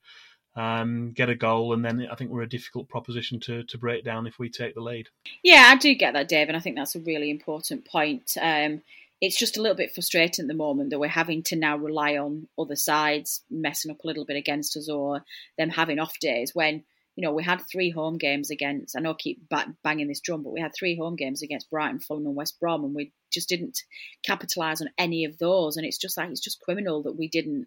um, 0.56 1.12
get 1.12 1.30
a 1.30 1.34
goal, 1.34 1.72
and 1.72 1.84
then 1.84 2.06
I 2.10 2.14
think 2.16 2.30
we're 2.30 2.42
a 2.42 2.48
difficult 2.48 2.88
proposition 2.88 3.40
to 3.40 3.62
to 3.64 3.78
break 3.78 4.04
down 4.04 4.26
if 4.26 4.38
we 4.38 4.50
take 4.50 4.74
the 4.74 4.80
lead. 4.80 5.08
Yeah, 5.42 5.70
I 5.72 5.76
do 5.76 5.94
get 5.94 6.14
that, 6.14 6.28
Dave, 6.28 6.48
and 6.48 6.56
I 6.56 6.60
think 6.60 6.76
that's 6.76 6.96
a 6.96 7.00
really 7.00 7.30
important 7.30 7.84
point. 7.84 8.32
Um, 8.40 8.82
it's 9.20 9.38
just 9.38 9.56
a 9.56 9.62
little 9.62 9.76
bit 9.76 9.94
frustrating 9.94 10.44
at 10.44 10.48
the 10.48 10.54
moment 10.54 10.90
that 10.90 10.98
we're 10.98 11.08
having 11.08 11.42
to 11.44 11.56
now 11.56 11.76
rely 11.76 12.16
on 12.16 12.48
other 12.58 12.76
sides 12.76 13.42
messing 13.50 13.90
up 13.90 14.02
a 14.02 14.06
little 14.06 14.24
bit 14.24 14.36
against 14.36 14.76
us 14.76 14.88
or 14.88 15.22
them 15.58 15.68
having 15.68 15.98
off 15.98 16.18
days 16.18 16.54
when 16.54 16.84
you 17.16 17.26
know 17.26 17.32
we 17.32 17.42
had 17.42 17.60
three 17.60 17.90
home 17.90 18.18
games 18.18 18.50
against 18.50 18.96
I 18.96 19.00
know 19.00 19.10
I 19.10 19.14
keep 19.14 19.42
banging 19.82 20.08
this 20.08 20.20
drum 20.20 20.42
but 20.42 20.52
we 20.52 20.60
had 20.60 20.72
three 20.74 20.96
home 20.96 21.16
games 21.16 21.42
against 21.42 21.70
Brighton, 21.70 22.00
Fulham 22.00 22.26
and 22.26 22.36
West 22.36 22.58
Brom 22.60 22.84
and 22.84 22.94
we 22.94 23.12
just 23.32 23.48
didn't 23.48 23.82
capitalise 24.24 24.80
on 24.80 24.90
any 24.98 25.24
of 25.24 25.38
those 25.38 25.76
and 25.76 25.86
it's 25.86 25.98
just 25.98 26.16
like 26.16 26.30
it's 26.30 26.40
just 26.40 26.60
criminal 26.60 27.02
that 27.02 27.16
we 27.16 27.28
didn't 27.28 27.66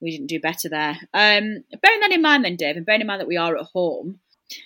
we 0.00 0.10
didn't 0.10 0.26
do 0.26 0.40
better 0.40 0.68
there. 0.68 0.96
Um, 1.14 1.64
bearing 1.82 2.00
that 2.00 2.12
in 2.12 2.22
mind, 2.22 2.44
then, 2.44 2.56
Dave, 2.56 2.76
and 2.76 2.86
bearing 2.86 3.00
in 3.00 3.06
mind 3.06 3.20
that 3.20 3.28
we 3.28 3.36
are 3.36 3.56
at 3.56 3.66
home, 3.66 4.20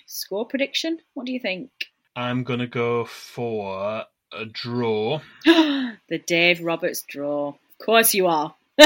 score 0.05 0.45
prediction. 0.45 0.99
What 1.13 1.25
do 1.25 1.31
you 1.31 1.39
think? 1.39 1.71
I'm 2.15 2.43
gonna 2.43 2.67
go 2.67 3.05
for 3.05 4.05
a 4.33 4.45
draw. 4.45 5.21
the 5.45 6.21
Dave 6.25 6.61
Roberts 6.61 7.03
draw. 7.07 7.49
Of 7.49 7.85
course, 7.85 8.13
you 8.13 8.27
are. 8.27 8.53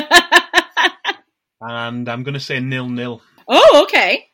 and 1.62 2.10
I'm 2.10 2.24
gonna 2.24 2.40
say 2.40 2.60
nil 2.60 2.90
nil. 2.90 3.22
Oh, 3.48 3.84
okay. 3.84 4.28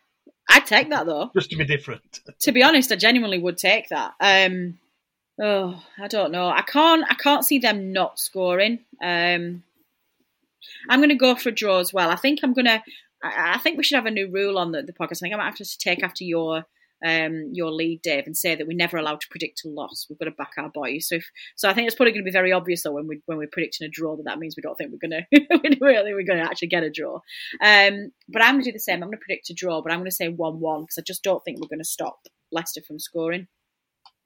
I'd 0.49 0.65
take 0.65 0.89
that 0.89 1.05
though. 1.05 1.31
Just 1.33 1.49
to 1.51 1.55
be 1.55 1.65
different. 1.65 2.19
to 2.39 2.51
be 2.51 2.63
honest, 2.63 2.91
I 2.91 2.95
genuinely 2.95 3.39
would 3.39 3.57
take 3.57 3.89
that. 3.89 4.13
Um, 4.19 4.79
oh, 5.41 5.81
I 5.99 6.07
don't 6.07 6.31
know. 6.31 6.47
I 6.47 6.61
can't. 6.61 7.05
I 7.09 7.15
can't 7.15 7.45
see 7.45 7.59
them 7.59 7.93
not 7.93 8.19
scoring. 8.19 8.79
Um, 9.01 9.63
I'm 10.89 10.99
going 10.99 11.09
to 11.09 11.15
go 11.15 11.35
for 11.35 11.49
a 11.49 11.53
draw 11.53 11.79
as 11.79 11.93
well. 11.93 12.09
I 12.09 12.15
think 12.15 12.39
I'm 12.43 12.53
going 12.53 12.65
to. 12.65 12.81
I 13.23 13.59
think 13.59 13.77
we 13.77 13.83
should 13.83 13.97
have 13.97 14.07
a 14.07 14.11
new 14.11 14.31
rule 14.31 14.57
on 14.57 14.71
the, 14.71 14.81
the 14.81 14.93
podcast. 14.93 15.17
I 15.17 15.19
think 15.21 15.33
I 15.35 15.37
might 15.37 15.45
have 15.45 15.55
to 15.57 15.77
take 15.77 16.03
after 16.03 16.23
your 16.23 16.65
um, 17.05 17.49
your 17.53 17.71
lead, 17.71 18.01
Dave, 18.01 18.25
and 18.25 18.35
say 18.37 18.55
that 18.55 18.67
we're 18.67 18.77
never 18.77 18.97
allowed 18.97 19.21
to 19.21 19.27
predict 19.29 19.65
a 19.65 19.69
loss. 19.69 20.05
We've 20.09 20.19
got 20.19 20.25
to 20.25 20.31
back 20.31 20.53
our 20.57 20.69
boys. 20.69 21.07
So, 21.07 21.15
if, 21.15 21.29
so 21.55 21.69
I 21.69 21.73
think 21.73 21.87
it's 21.87 21.95
probably 21.95 22.11
going 22.11 22.23
to 22.23 22.29
be 22.29 22.31
very 22.31 22.51
obvious 22.51 22.83
though 22.83 22.91
when 22.91 23.07
we 23.07 23.21
when 23.25 23.37
we're 23.37 23.47
predicting 23.51 23.85
a 23.85 23.89
draw 23.89 24.15
that 24.15 24.23
that 24.25 24.39
means 24.39 24.55
we 24.55 24.61
don't 24.61 24.75
think 24.75 24.91
we're 24.91 25.09
going 25.09 25.23
to 25.31 25.39
we 25.39 25.47
don't 25.47 25.61
think 25.61 26.15
we're 26.15 26.23
going 26.23 26.39
to 26.39 26.49
actually 26.49 26.69
get 26.69 26.83
a 26.83 26.89
draw. 26.89 27.15
Um, 27.61 28.11
but 28.29 28.43
I'm 28.43 28.55
going 28.55 28.63
to 28.63 28.69
do 28.69 28.73
the 28.73 28.79
same. 28.79 28.95
I'm 28.95 29.09
going 29.09 29.17
to 29.17 29.25
predict 29.25 29.49
a 29.49 29.53
draw, 29.53 29.81
but 29.81 29.91
I'm 29.91 29.99
going 29.99 30.09
to 30.09 30.15
say 30.15 30.29
one-one 30.29 30.81
because 30.81 30.97
I 30.97 31.03
just 31.05 31.23
don't 31.23 31.43
think 31.43 31.59
we're 31.59 31.67
going 31.67 31.79
to 31.79 31.85
stop 31.85 32.19
Leicester 32.51 32.81
from 32.85 32.99
scoring. 32.99 33.47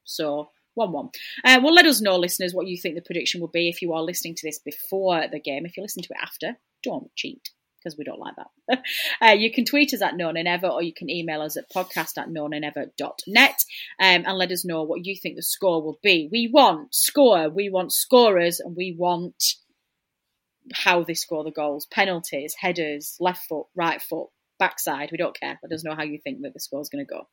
So. 0.04 0.50
1 0.78 0.92
1. 0.92 1.10
Uh, 1.46 1.60
well, 1.64 1.74
let 1.74 1.86
us 1.86 2.02
know, 2.02 2.18
listeners, 2.18 2.54
what 2.54 2.68
you 2.68 2.78
think 2.78 2.96
the 2.96 3.02
prediction 3.02 3.40
will 3.40 3.48
be 3.48 3.70
if 3.70 3.82
you 3.82 3.94
are 3.94 4.02
listening 4.02 4.36
to 4.36 4.46
this 4.46 4.60
before 4.60 5.24
the 5.32 5.40
game. 5.40 5.66
If 5.66 5.78
you 5.78 5.84
listen 5.84 6.04
to 6.04 6.10
it 6.10 6.20
after, 6.22 6.58
don't 6.84 7.16
cheat 7.16 7.52
because 7.86 7.98
we 7.98 8.04
don't 8.04 8.20
like 8.20 8.34
that. 8.36 8.84
uh, 9.22 9.32
you 9.34 9.52
can 9.52 9.64
tweet 9.64 9.94
us 9.94 10.02
at 10.02 10.18
No 10.18 10.32
Nay 10.32 10.44
Never, 10.44 10.68
or 10.68 10.82
you 10.82 10.94
can 10.94 11.10
email 11.10 11.42
us 11.42 11.56
at 11.56 11.72
podcast 11.72 12.18
at 12.18 12.30
nonaynever.net 12.30 13.64
um, 14.02 14.24
and 14.26 14.38
let 14.38 14.52
us 14.52 14.66
know 14.66 14.84
what 14.84 15.06
you 15.06 15.16
think 15.16 15.36
the 15.36 15.44
score 15.44 15.84
will 15.84 16.00
be. 16.02 16.28
We 16.32 16.50
want 16.52 16.94
score, 16.96 17.48
we 17.50 17.70
want 17.70 17.94
scorers, 17.94 18.60
and 18.60 18.76
we 18.76 18.96
want 18.98 19.36
how 20.74 21.04
they 21.04 21.14
score 21.14 21.44
the 21.44 21.52
goals 21.52 21.86
penalties, 21.86 22.56
headers, 22.58 23.18
left 23.20 23.48
foot, 23.48 23.68
right 23.76 24.02
foot, 24.02 24.30
backside. 24.58 25.10
We 25.12 25.18
don't 25.20 25.40
care. 25.40 25.60
Let 25.62 25.72
us 25.72 25.84
know 25.84 25.96
how 25.96 26.04
you 26.04 26.20
think 26.24 26.42
that 26.42 26.54
the 26.54 26.60
score 26.60 26.82
is 26.82 26.90
going 26.90 27.06
to 27.06 27.14
go. 27.14 27.28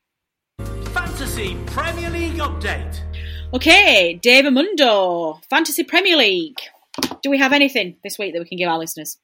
Fantasy 0.92 1.56
Premier 1.66 2.10
League 2.10 2.34
update. 2.34 3.00
Okay, 3.54 4.18
Dave 4.20 4.44
Amundo, 4.44 5.42
Fantasy 5.48 5.84
Premier 5.84 6.16
League. 6.16 6.58
Do 7.22 7.30
we 7.30 7.38
have 7.38 7.54
anything 7.54 7.96
this 8.04 8.18
week 8.18 8.34
that 8.34 8.40
we 8.40 8.48
can 8.48 8.58
give 8.58 8.68
our 8.68 8.78
listeners? 8.78 9.16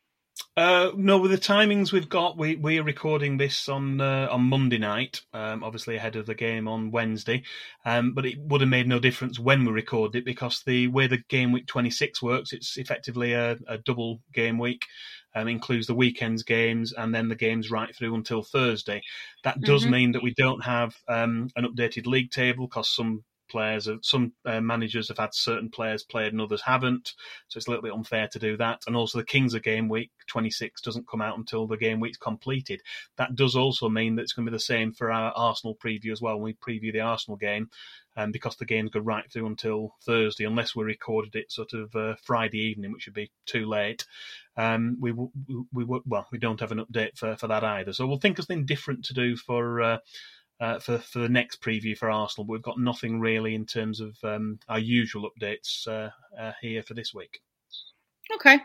Uh, 0.56 0.90
no, 0.96 1.18
with 1.18 1.30
the 1.30 1.38
timings 1.38 1.92
we've 1.92 2.08
got, 2.08 2.36
we 2.36 2.56
we 2.56 2.78
are 2.78 2.84
recording 2.84 3.36
this 3.36 3.68
on 3.68 4.00
uh, 4.00 4.28
on 4.30 4.42
Monday 4.42 4.78
night, 4.78 5.20
um, 5.32 5.62
obviously 5.62 5.96
ahead 5.96 6.16
of 6.16 6.26
the 6.26 6.34
game 6.34 6.66
on 6.66 6.90
Wednesday. 6.90 7.42
Um, 7.84 8.12
but 8.12 8.26
it 8.26 8.38
would 8.40 8.60
have 8.60 8.70
made 8.70 8.88
no 8.88 8.98
difference 8.98 9.38
when 9.38 9.64
we 9.64 9.70
record 9.72 10.16
it 10.16 10.24
because 10.24 10.62
the 10.66 10.88
way 10.88 11.06
the 11.06 11.22
game 11.28 11.52
week 11.52 11.66
twenty 11.66 11.90
six 11.90 12.20
works, 12.20 12.52
it's 12.52 12.76
effectively 12.76 13.32
a, 13.34 13.56
a 13.68 13.78
double 13.78 14.20
game 14.32 14.58
week. 14.58 14.84
Um, 15.34 15.46
includes 15.46 15.86
the 15.86 15.94
weekends 15.94 16.42
games 16.42 16.92
and 16.92 17.14
then 17.14 17.28
the 17.28 17.36
games 17.36 17.70
right 17.70 17.94
through 17.94 18.14
until 18.14 18.42
Thursday. 18.42 19.02
That 19.44 19.60
does 19.60 19.84
Mhm. 19.84 19.90
mean 19.90 20.12
that 20.12 20.22
we 20.22 20.34
don't 20.34 20.64
have 20.64 20.96
um, 21.06 21.50
an 21.54 21.64
updated 21.66 22.06
league 22.06 22.30
table 22.30 22.66
because 22.66 22.88
some 22.88 23.24
players, 23.48 23.88
some 24.02 24.32
uh, 24.44 24.60
managers 24.60 25.08
have 25.08 25.18
had 25.18 25.34
certain 25.34 25.70
players 25.70 26.02
played 26.02 26.32
and 26.32 26.40
others 26.40 26.62
haven't. 26.62 27.14
So 27.48 27.58
it's 27.58 27.66
a 27.66 27.70
little 27.70 27.82
bit 27.82 27.92
unfair 27.92 28.28
to 28.28 28.38
do 28.38 28.56
that. 28.56 28.82
And 28.86 28.96
also 28.96 29.18
the 29.18 29.24
Kings 29.24 29.54
of 29.54 29.62
Game 29.62 29.88
Week 29.88 30.10
26 30.28 30.80
doesn't 30.82 31.08
come 31.08 31.20
out 31.20 31.38
until 31.38 31.66
the 31.66 31.76
game 31.76 32.00
week's 32.00 32.18
completed. 32.18 32.82
That 33.16 33.34
does 33.34 33.56
also 33.56 33.88
mean 33.88 34.16
that 34.16 34.22
it's 34.22 34.32
going 34.32 34.46
to 34.46 34.50
be 34.50 34.56
the 34.56 34.60
same 34.60 34.92
for 34.92 35.10
our 35.10 35.32
Arsenal 35.34 35.76
preview 35.76 36.12
as 36.12 36.20
well. 36.20 36.38
When 36.38 36.44
we 36.44 36.54
preview 36.54 36.92
the 36.92 37.00
Arsenal 37.00 37.36
game, 37.36 37.68
um, 38.18 38.32
because 38.32 38.56
the 38.56 38.64
games 38.64 38.90
go 38.90 38.98
right 38.98 39.30
through 39.30 39.46
until 39.46 39.94
Thursday, 40.04 40.44
unless 40.44 40.74
we 40.74 40.82
recorded 40.82 41.36
it 41.36 41.52
sort 41.52 41.72
of 41.72 41.94
uh, 41.94 42.16
Friday 42.24 42.58
evening, 42.58 42.92
which 42.92 43.06
would 43.06 43.14
be 43.14 43.30
too 43.46 43.64
late. 43.64 44.04
Um, 44.56 44.96
we 45.00 45.12
we 45.12 45.84
well 45.84 46.26
we 46.32 46.38
don't 46.38 46.58
have 46.58 46.72
an 46.72 46.84
update 46.84 47.16
for, 47.16 47.36
for 47.36 47.46
that 47.46 47.62
either. 47.62 47.92
So 47.92 48.08
we'll 48.08 48.18
think 48.18 48.38
of 48.38 48.46
something 48.46 48.66
different 48.66 49.04
to 49.06 49.14
do 49.14 49.36
for. 49.36 49.80
Uh, 49.80 49.98
uh, 50.60 50.78
for 50.78 50.98
for 50.98 51.20
the 51.20 51.28
next 51.28 51.60
preview 51.60 51.96
for 51.96 52.10
Arsenal, 52.10 52.44
but 52.44 52.52
we've 52.52 52.62
got 52.62 52.78
nothing 52.78 53.20
really 53.20 53.54
in 53.54 53.66
terms 53.66 54.00
of 54.00 54.16
um, 54.24 54.58
our 54.68 54.78
usual 54.78 55.30
updates 55.30 55.86
uh, 55.86 56.10
uh, 56.38 56.52
here 56.60 56.82
for 56.82 56.94
this 56.94 57.14
week. 57.14 57.40
Okay. 58.34 58.60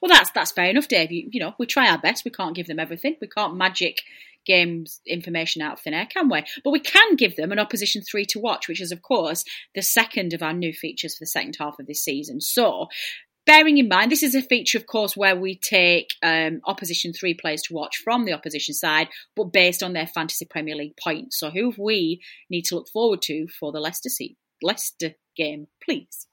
Well, 0.00 0.10
that's 0.10 0.30
that's 0.30 0.52
fair 0.52 0.66
enough, 0.66 0.88
Dave. 0.88 1.12
You, 1.12 1.28
you 1.30 1.40
know, 1.40 1.54
we 1.58 1.66
try 1.66 1.90
our 1.90 1.98
best. 1.98 2.24
We 2.24 2.30
can't 2.30 2.56
give 2.56 2.66
them 2.66 2.78
everything. 2.78 3.16
We 3.20 3.28
can't 3.28 3.56
magic 3.56 4.02
games 4.44 5.00
information 5.06 5.62
out 5.62 5.74
of 5.74 5.80
thin 5.80 5.94
air, 5.94 6.06
can 6.06 6.28
we? 6.28 6.42
But 6.64 6.70
we 6.70 6.80
can 6.80 7.16
give 7.16 7.36
them 7.36 7.52
an 7.52 7.58
opposition 7.58 8.02
three 8.02 8.26
to 8.26 8.40
watch, 8.40 8.68
which 8.68 8.80
is, 8.80 8.92
of 8.92 9.02
course, 9.02 9.44
the 9.74 9.82
second 9.82 10.32
of 10.32 10.42
our 10.42 10.52
new 10.52 10.72
features 10.72 11.16
for 11.16 11.22
the 11.22 11.28
second 11.28 11.56
half 11.58 11.78
of 11.78 11.86
this 11.86 12.02
season. 12.02 12.40
So, 12.40 12.88
bearing 13.46 13.78
in 13.78 13.88
mind, 13.88 14.10
this 14.10 14.22
is 14.22 14.34
a 14.34 14.42
feature, 14.42 14.78
of 14.78 14.86
course, 14.86 15.16
where 15.16 15.36
we 15.36 15.56
take 15.56 16.08
um, 16.22 16.60
opposition 16.64 17.12
three 17.12 17.34
players 17.34 17.62
to 17.62 17.74
watch 17.74 17.98
from 18.02 18.24
the 18.24 18.32
opposition 18.32 18.74
side, 18.74 19.08
but 19.36 19.52
based 19.52 19.82
on 19.82 19.92
their 19.92 20.06
fantasy 20.06 20.44
Premier 20.44 20.76
League 20.76 20.96
points. 21.02 21.38
So, 21.38 21.50
who 21.50 21.72
we 21.78 22.22
need 22.50 22.64
to 22.66 22.76
look 22.76 22.88
forward 22.88 23.22
to 23.22 23.46
for 23.48 23.72
the 23.72 23.80
Leicester 23.80 24.08
se- 24.08 24.36
Leicester 24.62 25.12
game, 25.36 25.66
please? 25.84 26.26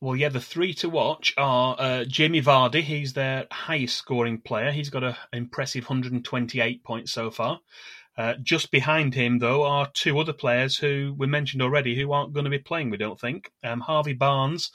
Well, 0.00 0.16
yeah, 0.16 0.28
the 0.28 0.40
three 0.40 0.74
to 0.74 0.88
watch 0.88 1.34
are 1.36 1.76
uh, 1.78 2.04
Jamie 2.04 2.42
Vardy. 2.42 2.82
He's 2.82 3.14
their 3.14 3.46
highest 3.50 3.96
scoring 3.96 4.40
player. 4.40 4.70
He's 4.70 4.90
got 4.90 5.04
an 5.04 5.16
impressive 5.32 5.84
128 5.84 6.84
points 6.84 7.12
so 7.12 7.30
far. 7.30 7.60
Uh, 8.16 8.34
just 8.42 8.70
behind 8.70 9.14
him, 9.14 9.38
though, 9.38 9.64
are 9.64 9.90
two 9.92 10.18
other 10.18 10.32
players 10.32 10.76
who 10.76 11.14
we 11.18 11.26
mentioned 11.26 11.62
already 11.62 11.96
who 11.96 12.12
aren't 12.12 12.32
going 12.32 12.44
to 12.44 12.50
be 12.50 12.58
playing, 12.58 12.90
we 12.90 12.96
don't 12.96 13.18
think. 13.18 13.50
Um, 13.64 13.80
Harvey 13.80 14.12
Barnes 14.12 14.70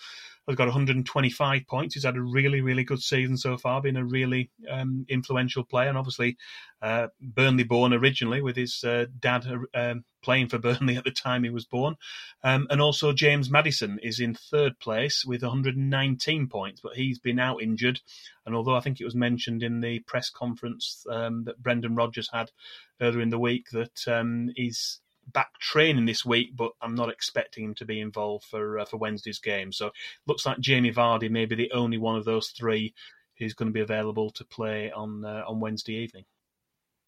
has 0.47 0.55
got 0.55 0.67
125 0.67 1.67
points. 1.67 1.93
He's 1.93 2.03
had 2.03 2.15
a 2.15 2.21
really, 2.21 2.61
really 2.61 2.83
good 2.83 3.01
season 3.01 3.37
so 3.37 3.57
far, 3.57 3.81
been 3.81 3.97
a 3.97 4.03
really 4.03 4.49
um, 4.69 5.05
influential 5.09 5.63
player, 5.63 5.89
and 5.89 5.97
obviously 5.97 6.37
uh, 6.81 7.07
Burnley 7.21 7.63
born 7.63 7.93
originally 7.93 8.41
with 8.41 8.55
his 8.55 8.83
uh, 8.83 9.05
dad 9.19 9.45
um, 9.73 10.05
playing 10.21 10.49
for 10.49 10.57
Burnley 10.59 10.97
at 10.97 11.03
the 11.03 11.11
time 11.11 11.43
he 11.43 11.49
was 11.49 11.65
born. 11.65 11.95
Um, 12.43 12.67
and 12.69 12.81
also 12.81 13.13
James 13.13 13.49
Maddison 13.49 13.99
is 14.01 14.19
in 14.19 14.33
third 14.33 14.79
place 14.79 15.23
with 15.25 15.41
119 15.41 16.47
points, 16.47 16.81
but 16.81 16.95
he's 16.95 17.19
been 17.19 17.39
out 17.39 17.61
injured. 17.61 18.01
And 18.45 18.55
although 18.55 18.75
I 18.75 18.81
think 18.81 18.99
it 18.99 19.05
was 19.05 19.15
mentioned 19.15 19.61
in 19.61 19.81
the 19.81 19.99
press 19.99 20.29
conference 20.29 21.05
um, 21.09 21.43
that 21.43 21.61
Brendan 21.61 21.95
Rodgers 21.95 22.29
had 22.31 22.51
earlier 23.01 23.21
in 23.21 23.29
the 23.29 23.39
week 23.39 23.67
that 23.71 24.07
um, 24.07 24.49
he's 24.55 25.01
back 25.33 25.59
training 25.59 26.05
this 26.05 26.25
week, 26.25 26.55
but 26.55 26.71
I'm 26.81 26.95
not 26.95 27.09
expecting 27.09 27.63
him 27.63 27.75
to 27.75 27.85
be 27.85 27.99
involved 27.99 28.45
for 28.45 28.79
uh, 28.79 28.85
for 28.85 28.97
Wednesday's 28.97 29.39
game. 29.39 29.71
So 29.71 29.91
looks 30.27 30.45
like 30.45 30.59
Jamie 30.59 30.91
Vardy 30.91 31.29
may 31.29 31.45
be 31.45 31.55
the 31.55 31.71
only 31.71 31.97
one 31.97 32.15
of 32.15 32.25
those 32.25 32.49
three 32.49 32.93
who's 33.37 33.53
going 33.53 33.69
to 33.69 33.73
be 33.73 33.81
available 33.81 34.29
to 34.31 34.45
play 34.45 34.91
on 34.91 35.25
uh, 35.25 35.43
on 35.47 35.59
Wednesday 35.59 35.93
evening. 35.93 36.25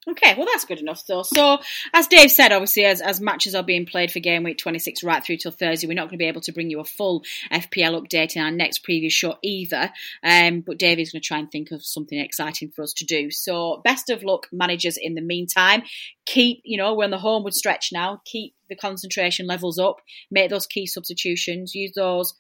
Okay, 0.10 0.34
well 0.36 0.48
that's 0.52 0.66
good 0.66 0.80
enough 0.80 1.06
though. 1.06 1.22
So, 1.22 1.60
as 1.94 2.08
Dave 2.08 2.32
said, 2.32 2.52
obviously, 2.52 2.86
as, 2.86 3.02
as 3.02 3.22
matches 3.22 3.54
are 3.54 3.62
being 3.62 3.86
played 3.86 4.12
for 4.12 4.20
game 4.20 4.42
week 4.42 4.58
26 4.58 5.04
right 5.04 5.24
through 5.24 5.38
till 5.38 5.52
Thursday, 5.52 5.86
we're 5.86 5.94
not 5.94 6.06
going 6.06 6.18
to 6.18 6.18
be 6.18 6.28
able 6.28 6.42
to 6.42 6.52
bring 6.52 6.72
you 6.72 6.80
a 6.80 6.84
full 6.84 7.24
FPL 7.52 8.02
update 8.02 8.36
in 8.36 8.42
our 8.42 8.50
next 8.50 8.84
preview 8.84 9.12
show 9.12 9.38
either. 9.44 9.92
Um, 10.24 10.62
but 10.62 10.80
Dave 10.80 10.98
is 10.98 11.12
going 11.12 11.22
to 11.22 11.28
try 11.28 11.38
and 11.38 11.52
think 11.52 11.70
of 11.70 11.86
something 11.86 12.18
exciting 12.18 12.72
for 12.72 12.82
us 12.82 12.94
to 12.94 13.06
do. 13.06 13.30
So, 13.30 13.80
best 13.84 14.10
of 14.10 14.24
luck, 14.24 14.48
managers. 14.52 14.98
In 14.98 15.14
the 15.14 15.22
meantime, 15.22 15.84
keep 16.26 16.62
you 16.64 16.78
know 16.78 16.96
we're 16.96 17.04
on 17.04 17.12
the 17.12 17.20
homeward 17.20 17.54
stretch 17.54 17.90
now. 17.94 18.22
Keep 18.26 18.56
the 18.70 18.76
concentration 18.76 19.46
levels 19.46 19.78
up. 19.78 19.98
Make 20.32 20.50
those 20.50 20.66
key 20.66 20.88
substitutions. 20.88 21.76
Use 21.76 21.92
those 21.96 22.34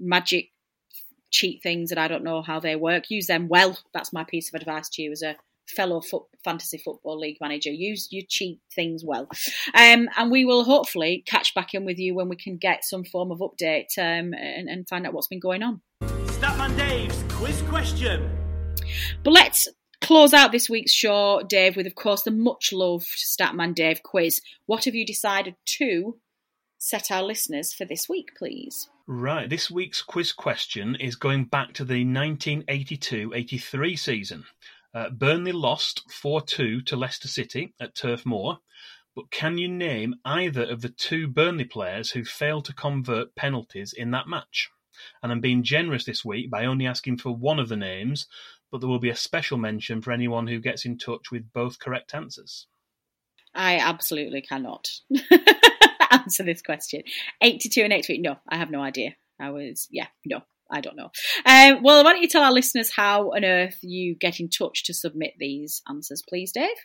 magic 0.00 0.50
cheat 1.30 1.62
things 1.62 1.90
that 1.90 1.98
I 1.98 2.08
don't 2.08 2.24
know 2.24 2.42
how 2.42 2.58
they 2.58 2.74
work. 2.74 3.08
Use 3.08 3.28
them 3.28 3.46
well. 3.46 3.78
That's 3.92 4.12
my 4.12 4.24
piece 4.24 4.52
of 4.52 4.60
advice 4.60 4.88
to 4.90 5.02
you 5.02 5.12
as 5.12 5.22
a 5.22 5.36
fellow 5.68 6.00
foot, 6.00 6.24
fantasy 6.42 6.78
football 6.78 7.18
league 7.18 7.38
manager. 7.40 7.70
Use 7.70 8.08
your 8.10 8.24
cheat 8.28 8.60
things 8.74 9.04
well, 9.04 9.28
um, 9.74 10.08
and 10.16 10.30
we 10.30 10.44
will 10.44 10.64
hopefully 10.64 11.22
catch 11.26 11.54
back 11.54 11.74
in 11.74 11.84
with 11.84 11.98
you 11.98 12.14
when 12.14 12.28
we 12.28 12.36
can 12.36 12.56
get 12.56 12.84
some 12.84 13.04
form 13.04 13.30
of 13.30 13.38
update 13.38 13.98
um, 13.98 14.34
and, 14.34 14.68
and 14.68 14.88
find 14.88 15.06
out 15.06 15.12
what's 15.12 15.28
been 15.28 15.40
going 15.40 15.62
on. 15.62 15.80
Statman 16.02 16.76
Dave's 16.76 17.24
quiz 17.28 17.62
question. 17.62 18.30
But 19.22 19.32
let's 19.32 19.68
close 20.00 20.34
out 20.34 20.52
this 20.52 20.68
week's 20.68 20.92
show, 20.92 21.42
Dave, 21.48 21.76
with 21.76 21.86
of 21.86 21.94
course 21.94 22.22
the 22.22 22.30
much 22.30 22.72
loved 22.72 23.06
Statman 23.06 23.74
Dave 23.74 24.02
quiz. 24.02 24.42
What 24.66 24.84
have 24.84 24.94
you 24.94 25.06
decided 25.06 25.56
to 25.78 26.18
set 26.78 27.10
our 27.10 27.22
listeners 27.22 27.72
for 27.72 27.86
this 27.86 28.08
week, 28.08 28.28
please? 28.36 28.90
Right, 29.06 29.48
this 29.48 29.70
week's 29.70 30.02
quiz 30.02 30.32
question 30.32 30.94
is 30.96 31.16
going 31.16 31.44
back 31.46 31.72
to 31.74 31.84
the 31.84 32.04
1982 32.04 33.32
83 33.34 33.96
season. 33.96 34.44
Uh, 34.94 35.10
Burnley 35.10 35.52
lost 35.52 36.02
4 36.10 36.40
2 36.42 36.82
to 36.82 36.96
Leicester 36.96 37.26
City 37.26 37.74
at 37.80 37.96
Turf 37.96 38.24
Moor, 38.24 38.60
but 39.16 39.30
can 39.30 39.58
you 39.58 39.68
name 39.68 40.14
either 40.24 40.62
of 40.62 40.82
the 40.82 40.88
two 40.88 41.26
Burnley 41.26 41.64
players 41.64 42.12
who 42.12 42.24
failed 42.24 42.64
to 42.66 42.74
convert 42.74 43.34
penalties 43.34 43.92
in 43.92 44.12
that 44.12 44.28
match? 44.28 44.70
And 45.22 45.32
I'm 45.32 45.40
being 45.40 45.64
generous 45.64 46.04
this 46.04 46.24
week 46.24 46.50
by 46.50 46.64
only 46.64 46.86
asking 46.86 47.18
for 47.18 47.34
one 47.34 47.58
of 47.58 47.68
the 47.68 47.76
names, 47.76 48.26
but 48.70 48.80
there 48.80 48.88
will 48.88 49.00
be 49.00 49.10
a 49.10 49.16
special 49.16 49.58
mention 49.58 50.00
for 50.00 50.12
anyone 50.12 50.46
who 50.46 50.60
gets 50.60 50.84
in 50.84 50.98
touch 50.98 51.30
with 51.32 51.52
both 51.52 51.80
correct 51.80 52.14
answers. 52.14 52.66
I 53.54 53.78
absolutely 53.78 54.42
cannot 54.42 54.88
answer 56.10 56.42
this 56.42 56.62
question. 56.62 57.02
82 57.40 57.82
and 57.82 57.92
83, 57.92 58.18
no, 58.18 58.36
I 58.48 58.56
have 58.56 58.70
no 58.70 58.80
idea. 58.80 59.16
I 59.40 59.50
was, 59.50 59.88
yeah, 59.90 60.06
no. 60.24 60.42
I 60.70 60.80
don't 60.80 60.96
know. 60.96 61.10
Um, 61.46 61.82
well, 61.82 62.02
why 62.04 62.12
don't 62.12 62.22
you 62.22 62.28
tell 62.28 62.42
our 62.42 62.52
listeners 62.52 62.90
how 62.94 63.32
on 63.32 63.44
earth 63.44 63.78
you 63.82 64.16
get 64.16 64.40
in 64.40 64.48
touch 64.48 64.84
to 64.84 64.94
submit 64.94 65.34
these 65.38 65.82
answers, 65.88 66.22
please, 66.28 66.52
Dave? 66.52 66.76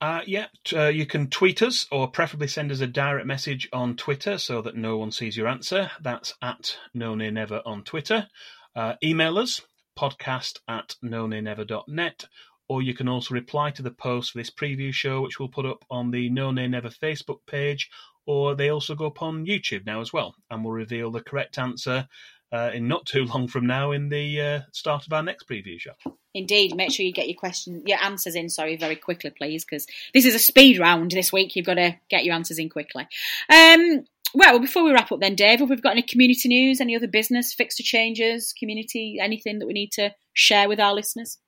Uh, 0.00 0.20
yeah, 0.26 0.46
uh, 0.74 0.88
you 0.88 1.06
can 1.06 1.28
tweet 1.30 1.62
us 1.62 1.86
or 1.90 2.08
preferably 2.08 2.48
send 2.48 2.70
us 2.70 2.80
a 2.80 2.86
direct 2.86 3.26
message 3.26 3.68
on 3.72 3.96
Twitter 3.96 4.36
so 4.36 4.60
that 4.60 4.76
no 4.76 4.98
one 4.98 5.10
sees 5.10 5.36
your 5.36 5.48
answer. 5.48 5.90
That's 6.02 6.34
at 6.42 6.76
No 6.92 7.14
Nay 7.14 7.30
Never 7.30 7.62
on 7.64 7.82
Twitter. 7.82 8.28
Uh, 8.74 8.94
email 9.02 9.38
us 9.38 9.62
podcast 9.98 10.58
at 10.68 10.96
nonaynever.net 11.02 12.26
or 12.68 12.82
you 12.82 12.94
can 12.94 13.08
also 13.08 13.34
reply 13.34 13.70
to 13.70 13.82
the 13.82 13.90
post 13.90 14.32
for 14.32 14.38
this 14.38 14.50
preview 14.50 14.92
show, 14.92 15.22
which 15.22 15.38
we'll 15.38 15.48
put 15.48 15.66
up 15.66 15.84
on 15.90 16.10
the 16.10 16.28
No 16.30 16.50
Nay 16.50 16.66
Never 16.66 16.88
Facebook 16.88 17.38
page, 17.46 17.88
or 18.26 18.54
they 18.54 18.68
also 18.70 18.94
go 18.94 19.06
up 19.06 19.22
on 19.22 19.46
YouTube 19.46 19.86
now 19.86 20.00
as 20.00 20.12
well, 20.12 20.34
and 20.50 20.64
we'll 20.64 20.74
reveal 20.74 21.10
the 21.10 21.20
correct 21.20 21.58
answer 21.58 22.08
uh, 22.52 22.70
in 22.72 22.88
not 22.88 23.06
too 23.06 23.24
long 23.24 23.48
from 23.48 23.66
now 23.66 23.92
in 23.92 24.08
the 24.08 24.40
uh, 24.40 24.60
start 24.72 25.06
of 25.06 25.12
our 25.12 25.22
next 25.22 25.48
preview 25.48 25.78
show. 25.78 25.92
Indeed, 26.34 26.76
make 26.76 26.92
sure 26.92 27.04
you 27.04 27.12
get 27.12 27.28
your 27.28 27.36
question, 27.36 27.82
your 27.86 27.98
answers 28.02 28.34
in. 28.34 28.48
Sorry, 28.48 28.76
very 28.76 28.96
quickly, 28.96 29.30
please, 29.30 29.64
because 29.64 29.86
this 30.12 30.24
is 30.24 30.34
a 30.34 30.38
speed 30.38 30.78
round 30.78 31.10
this 31.10 31.32
week. 31.32 31.56
You've 31.56 31.66
got 31.66 31.74
to 31.74 31.96
get 32.10 32.24
your 32.24 32.34
answers 32.34 32.58
in 32.58 32.68
quickly. 32.68 33.08
Um, 33.48 34.04
well, 34.34 34.58
before 34.58 34.84
we 34.84 34.92
wrap 34.92 35.10
up, 35.12 35.20
then, 35.20 35.34
Dave, 35.34 35.60
have 35.60 35.70
we 35.70 35.76
got 35.76 35.92
any 35.92 36.02
community 36.02 36.48
news, 36.48 36.80
any 36.80 36.94
other 36.94 37.08
business 37.08 37.54
fixture 37.54 37.82
changes, 37.82 38.52
community, 38.52 39.18
anything 39.20 39.60
that 39.60 39.66
we 39.66 39.72
need 39.72 39.92
to 39.92 40.12
share 40.34 40.68
with 40.68 40.78
our 40.78 40.94
listeners? 40.94 41.38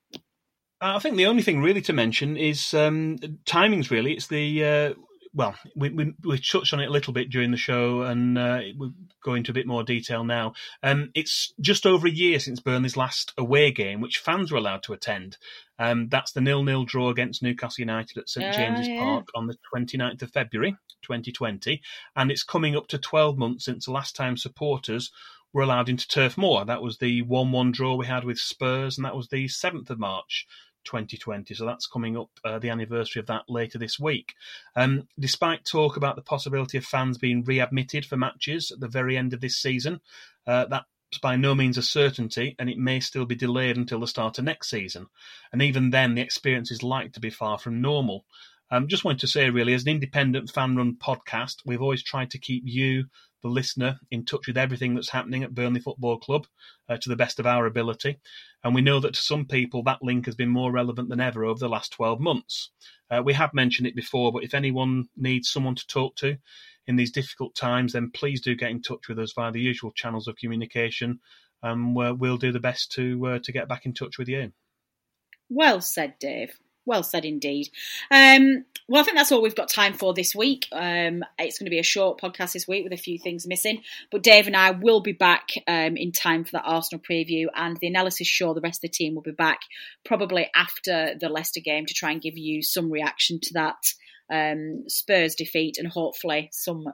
I 0.80 0.98
think 1.00 1.16
the 1.16 1.26
only 1.26 1.42
thing 1.42 1.60
really 1.60 1.82
to 1.82 1.92
mention 1.92 2.36
is 2.36 2.72
um, 2.72 3.18
timings. 3.44 3.90
Really, 3.90 4.12
it's 4.12 4.28
the 4.28 4.64
uh, 4.64 4.94
well, 5.34 5.54
we, 5.76 5.90
we, 5.90 6.14
we 6.24 6.38
touched 6.38 6.72
on 6.72 6.80
it 6.80 6.88
a 6.88 6.92
little 6.92 7.12
bit 7.12 7.30
during 7.30 7.50
the 7.50 7.56
show, 7.56 8.02
and 8.02 8.38
uh, 8.38 8.60
we'll 8.76 8.92
go 9.22 9.34
into 9.34 9.50
a 9.50 9.54
bit 9.54 9.66
more 9.66 9.82
detail 9.82 10.24
now. 10.24 10.54
Um, 10.82 11.10
it's 11.14 11.52
just 11.60 11.86
over 11.86 12.06
a 12.06 12.10
year 12.10 12.38
since 12.40 12.60
Burnley's 12.60 12.96
last 12.96 13.32
away 13.38 13.70
game, 13.70 14.00
which 14.00 14.18
fans 14.18 14.50
were 14.50 14.58
allowed 14.58 14.82
to 14.84 14.92
attend. 14.92 15.36
Um, 15.78 16.08
that's 16.08 16.32
the 16.32 16.40
nil-nil 16.40 16.84
draw 16.84 17.10
against 17.10 17.42
Newcastle 17.42 17.82
United 17.82 18.18
at 18.18 18.28
St 18.28 18.48
Oh, 18.48 18.52
James's 18.52 18.88
yeah. 18.88 19.00
Park 19.00 19.28
on 19.34 19.46
the 19.46 19.56
29th 19.74 20.22
of 20.22 20.32
February 20.32 20.72
2020, 21.02 21.80
and 22.16 22.30
it's 22.30 22.42
coming 22.42 22.76
up 22.76 22.88
to 22.88 22.98
12 22.98 23.38
months 23.38 23.64
since 23.64 23.86
the 23.86 23.92
last 23.92 24.16
time 24.16 24.36
supporters 24.36 25.10
were 25.52 25.62
allowed 25.62 25.88
into 25.88 26.08
Turf 26.08 26.36
Moor. 26.36 26.64
That 26.64 26.82
was 26.82 26.98
the 26.98 27.22
1-1 27.22 27.72
draw 27.72 27.94
we 27.94 28.06
had 28.06 28.24
with 28.24 28.38
Spurs, 28.38 28.98
and 28.98 29.04
that 29.04 29.16
was 29.16 29.28
the 29.28 29.46
7th 29.46 29.90
of 29.90 29.98
March. 29.98 30.46
2020. 30.84 31.54
So 31.54 31.66
that's 31.66 31.86
coming 31.86 32.16
up 32.16 32.30
uh, 32.44 32.58
the 32.58 32.70
anniversary 32.70 33.20
of 33.20 33.26
that 33.26 33.42
later 33.48 33.78
this 33.78 33.98
week. 33.98 34.34
Um, 34.76 35.08
despite 35.18 35.64
talk 35.64 35.96
about 35.96 36.16
the 36.16 36.22
possibility 36.22 36.78
of 36.78 36.84
fans 36.84 37.18
being 37.18 37.44
readmitted 37.44 38.04
for 38.04 38.16
matches 38.16 38.70
at 38.70 38.80
the 38.80 38.88
very 38.88 39.16
end 39.16 39.32
of 39.32 39.40
this 39.40 39.56
season, 39.56 40.00
uh, 40.46 40.66
that's 40.66 40.86
by 41.22 41.36
no 41.36 41.54
means 41.54 41.78
a 41.78 41.82
certainty, 41.82 42.54
and 42.58 42.68
it 42.68 42.78
may 42.78 43.00
still 43.00 43.24
be 43.24 43.34
delayed 43.34 43.76
until 43.76 44.00
the 44.00 44.06
start 44.06 44.38
of 44.38 44.44
next 44.44 44.68
season. 44.68 45.06
And 45.52 45.62
even 45.62 45.90
then, 45.90 46.14
the 46.14 46.22
experience 46.22 46.70
is 46.70 46.82
likely 46.82 47.10
to 47.10 47.20
be 47.20 47.30
far 47.30 47.58
from 47.58 47.80
normal. 47.80 48.24
Um, 48.70 48.88
just 48.88 49.04
wanted 49.04 49.20
to 49.20 49.26
say, 49.26 49.48
really, 49.48 49.72
as 49.72 49.84
an 49.84 49.88
independent 49.88 50.50
fan 50.50 50.76
run 50.76 50.96
podcast, 50.96 51.62
we've 51.64 51.80
always 51.80 52.02
tried 52.02 52.30
to 52.32 52.38
keep 52.38 52.64
you, 52.66 53.06
the 53.42 53.48
listener, 53.48 53.98
in 54.10 54.24
touch 54.24 54.46
with 54.46 54.58
everything 54.58 54.94
that's 54.94 55.10
happening 55.10 55.42
at 55.42 55.54
Burnley 55.54 55.80
Football 55.80 56.18
Club 56.18 56.46
uh, 56.88 56.96
to 56.96 57.08
the 57.08 57.16
best 57.16 57.38
of 57.38 57.46
our 57.46 57.66
ability. 57.66 58.18
And 58.64 58.74
we 58.74 58.80
know 58.80 59.00
that 59.00 59.14
to 59.14 59.20
some 59.20 59.46
people, 59.46 59.82
that 59.84 60.02
link 60.02 60.26
has 60.26 60.34
been 60.34 60.48
more 60.48 60.72
relevant 60.72 61.08
than 61.08 61.20
ever 61.20 61.44
over 61.44 61.58
the 61.58 61.68
last 61.68 61.92
12 61.92 62.20
months. 62.20 62.70
Uh, 63.10 63.22
we 63.24 63.32
have 63.34 63.54
mentioned 63.54 63.86
it 63.86 63.96
before, 63.96 64.32
but 64.32 64.44
if 64.44 64.54
anyone 64.54 65.08
needs 65.16 65.48
someone 65.48 65.74
to 65.76 65.86
talk 65.86 66.16
to 66.16 66.36
in 66.86 66.96
these 66.96 67.12
difficult 67.12 67.54
times, 67.54 67.92
then 67.92 68.10
please 68.10 68.40
do 68.40 68.54
get 68.54 68.70
in 68.70 68.82
touch 68.82 69.08
with 69.08 69.18
us 69.18 69.32
via 69.34 69.52
the 69.52 69.60
usual 69.60 69.92
channels 69.92 70.26
of 70.26 70.36
communication. 70.36 71.20
And 71.62 71.96
uh, 71.96 72.14
we'll 72.16 72.36
do 72.36 72.52
the 72.52 72.60
best 72.60 72.92
to 72.92 73.26
uh, 73.26 73.38
to 73.42 73.52
get 73.52 73.68
back 73.68 73.84
in 73.84 73.92
touch 73.92 74.18
with 74.18 74.28
you. 74.28 74.52
Well 75.48 75.80
said, 75.80 76.14
Dave. 76.20 76.58
Well 76.88 77.04
said 77.04 77.24
indeed. 77.24 77.68
Um, 78.10 78.64
well, 78.88 79.02
I 79.02 79.04
think 79.04 79.18
that's 79.18 79.30
all 79.30 79.42
we've 79.42 79.54
got 79.54 79.68
time 79.68 79.92
for 79.92 80.14
this 80.14 80.34
week. 80.34 80.66
Um, 80.72 81.22
it's 81.38 81.58
going 81.58 81.66
to 81.66 81.70
be 81.70 81.78
a 81.78 81.84
short 81.84 82.18
podcast 82.18 82.54
this 82.54 82.66
week 82.66 82.84
with 82.84 82.94
a 82.94 82.96
few 82.96 83.18
things 83.18 83.46
missing, 83.46 83.82
but 84.10 84.22
Dave 84.22 84.46
and 84.46 84.56
I 84.56 84.70
will 84.70 85.00
be 85.00 85.12
back 85.12 85.50
um, 85.66 85.96
in 85.98 86.10
time 86.10 86.44
for 86.44 86.52
that 86.52 86.64
Arsenal 86.64 87.02
preview, 87.08 87.46
and 87.54 87.76
the 87.76 87.86
analysis 87.86 88.26
show. 88.26 88.54
The 88.54 88.62
rest 88.62 88.78
of 88.78 88.90
the 88.90 88.96
team 88.96 89.14
will 89.14 89.22
be 89.22 89.30
back 89.30 89.60
probably 90.04 90.48
after 90.54 91.14
the 91.20 91.28
Leicester 91.28 91.60
game 91.60 91.84
to 91.84 91.94
try 91.94 92.12
and 92.12 92.22
give 92.22 92.38
you 92.38 92.62
some 92.62 92.90
reaction 92.90 93.38
to 93.40 93.52
that 93.54 93.92
um, 94.30 94.84
Spurs 94.88 95.34
defeat 95.34 95.76
and 95.78 95.88
hopefully 95.88 96.48
some 96.52 96.84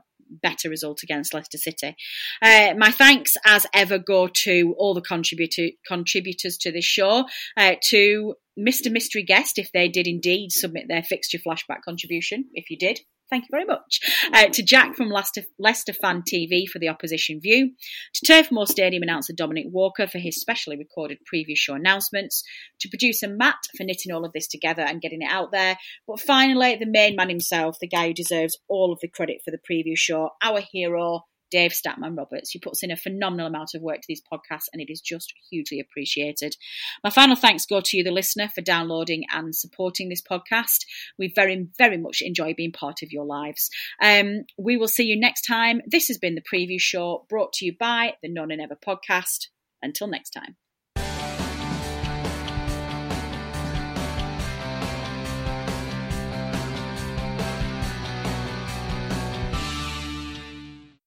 better 0.42 0.68
result 0.68 1.03
against 1.03 1.35
Leicester 1.35 1.59
City. 1.59 1.97
Uh, 2.42 2.75
my 2.77 2.90
thanks, 2.90 3.37
as 3.47 3.66
ever, 3.75 3.99
go 3.99 4.27
to 4.29 4.75
all 4.79 4.94
the 4.94 5.01
contributor, 5.01 5.68
contributors 5.87 6.57
to 6.59 6.73
this 6.73 6.85
show, 6.85 7.27
uh, 7.57 7.75
to 7.83 8.35
Mr. 8.59 8.90
Mystery 8.90 9.23
Guest, 9.23 9.59
if 9.59 9.70
they 9.73 9.88
did 9.88 10.07
indeed 10.07 10.53
submit 10.53 10.85
their 10.88 11.03
fixture 11.03 11.38
flashback 11.38 11.83
contribution. 11.85 12.47
If 12.55 12.70
you 12.70 12.79
did, 12.79 13.01
thank 13.30 13.44
you 13.44 13.48
very 13.50 13.64
much. 13.64 14.00
Uh, 14.32 14.46
to 14.46 14.62
Jack 14.62 14.96
from 14.96 15.08
Leicester, 15.08 15.42
Leicester 15.58 15.92
Fan 15.92 16.22
TV 16.22 16.66
for 16.66 16.78
the 16.78 16.88
opposition 16.88 17.40
view. 17.40 17.72
To 18.14 18.26
Turf 18.26 18.50
Moor 18.50 18.66
Stadium 18.66 19.02
announcer 19.02 19.32
Dominic 19.32 19.66
Walker 19.70 20.06
for 20.06 20.18
his 20.18 20.40
specially 20.40 20.76
recorded 20.76 21.18
preview 21.32 21.56
show 21.56 21.74
announcements. 21.74 22.42
To 22.80 22.88
producer 22.88 23.28
Matt 23.28 23.56
for 23.76 23.84
knitting 23.84 24.12
all 24.12 24.24
of 24.24 24.32
this 24.32 24.46
together 24.46 24.82
and 24.82 25.00
getting 25.00 25.22
it 25.22 25.30
out 25.30 25.52
there. 25.52 25.76
But 26.06 26.20
finally, 26.20 26.76
the 26.76 26.87
main 26.87 27.16
man 27.16 27.28
himself, 27.28 27.78
the 27.80 27.88
guy 27.88 28.08
who 28.08 28.14
deserves 28.14 28.58
all 28.68 28.92
of 28.92 29.00
the 29.00 29.08
credit 29.08 29.42
for 29.44 29.50
the 29.50 29.58
preview 29.58 29.96
show, 29.96 30.30
our 30.42 30.60
hero, 30.60 31.22
Dave 31.55 31.71
Statman 31.71 32.19
Roberts, 32.19 32.51
who 32.51 32.59
puts 32.59 32.83
in 32.83 32.90
a 32.90 32.97
phenomenal 32.97 33.47
amount 33.47 33.75
of 33.77 33.81
work 33.81 34.01
to 34.01 34.07
these 34.09 34.21
podcasts, 34.21 34.67
and 34.73 34.83
it 34.83 34.90
is 34.90 35.01
just 35.01 35.33
hugely 35.49 35.79
appreciated. 35.79 36.57
My 37.05 37.11
final 37.11 37.37
thanks 37.37 37.64
go 37.64 37.81
to 37.81 37.97
you, 37.97 38.03
the 38.03 38.11
listener, 38.11 38.49
for 38.53 38.61
downloading 38.61 39.23
and 39.33 39.55
supporting 39.55 40.09
this 40.09 40.21
podcast. 40.21 40.85
We 41.17 41.33
very, 41.33 41.69
very 41.79 41.97
much 41.97 42.23
enjoy 42.23 42.55
being 42.55 42.73
part 42.73 43.03
of 43.05 43.12
your 43.12 43.25
lives. 43.25 43.71
Um, 44.03 44.47
we 44.59 44.77
will 44.77 44.88
see 44.88 45.05
you 45.05 45.17
next 45.17 45.43
time. 45.43 45.81
This 45.87 46.09
has 46.09 46.19
been 46.19 46.35
the 46.35 46.43
preview 46.43 46.81
show 46.81 47.25
brought 47.29 47.53
to 47.55 47.64
you 47.64 47.77
by 47.79 48.14
the 48.21 48.29
No 48.29 48.45
Nay 48.47 48.57
Never 48.57 48.75
podcast. 48.77 49.47
Until 49.81 50.09
next 50.09 50.31
time. 50.31 50.57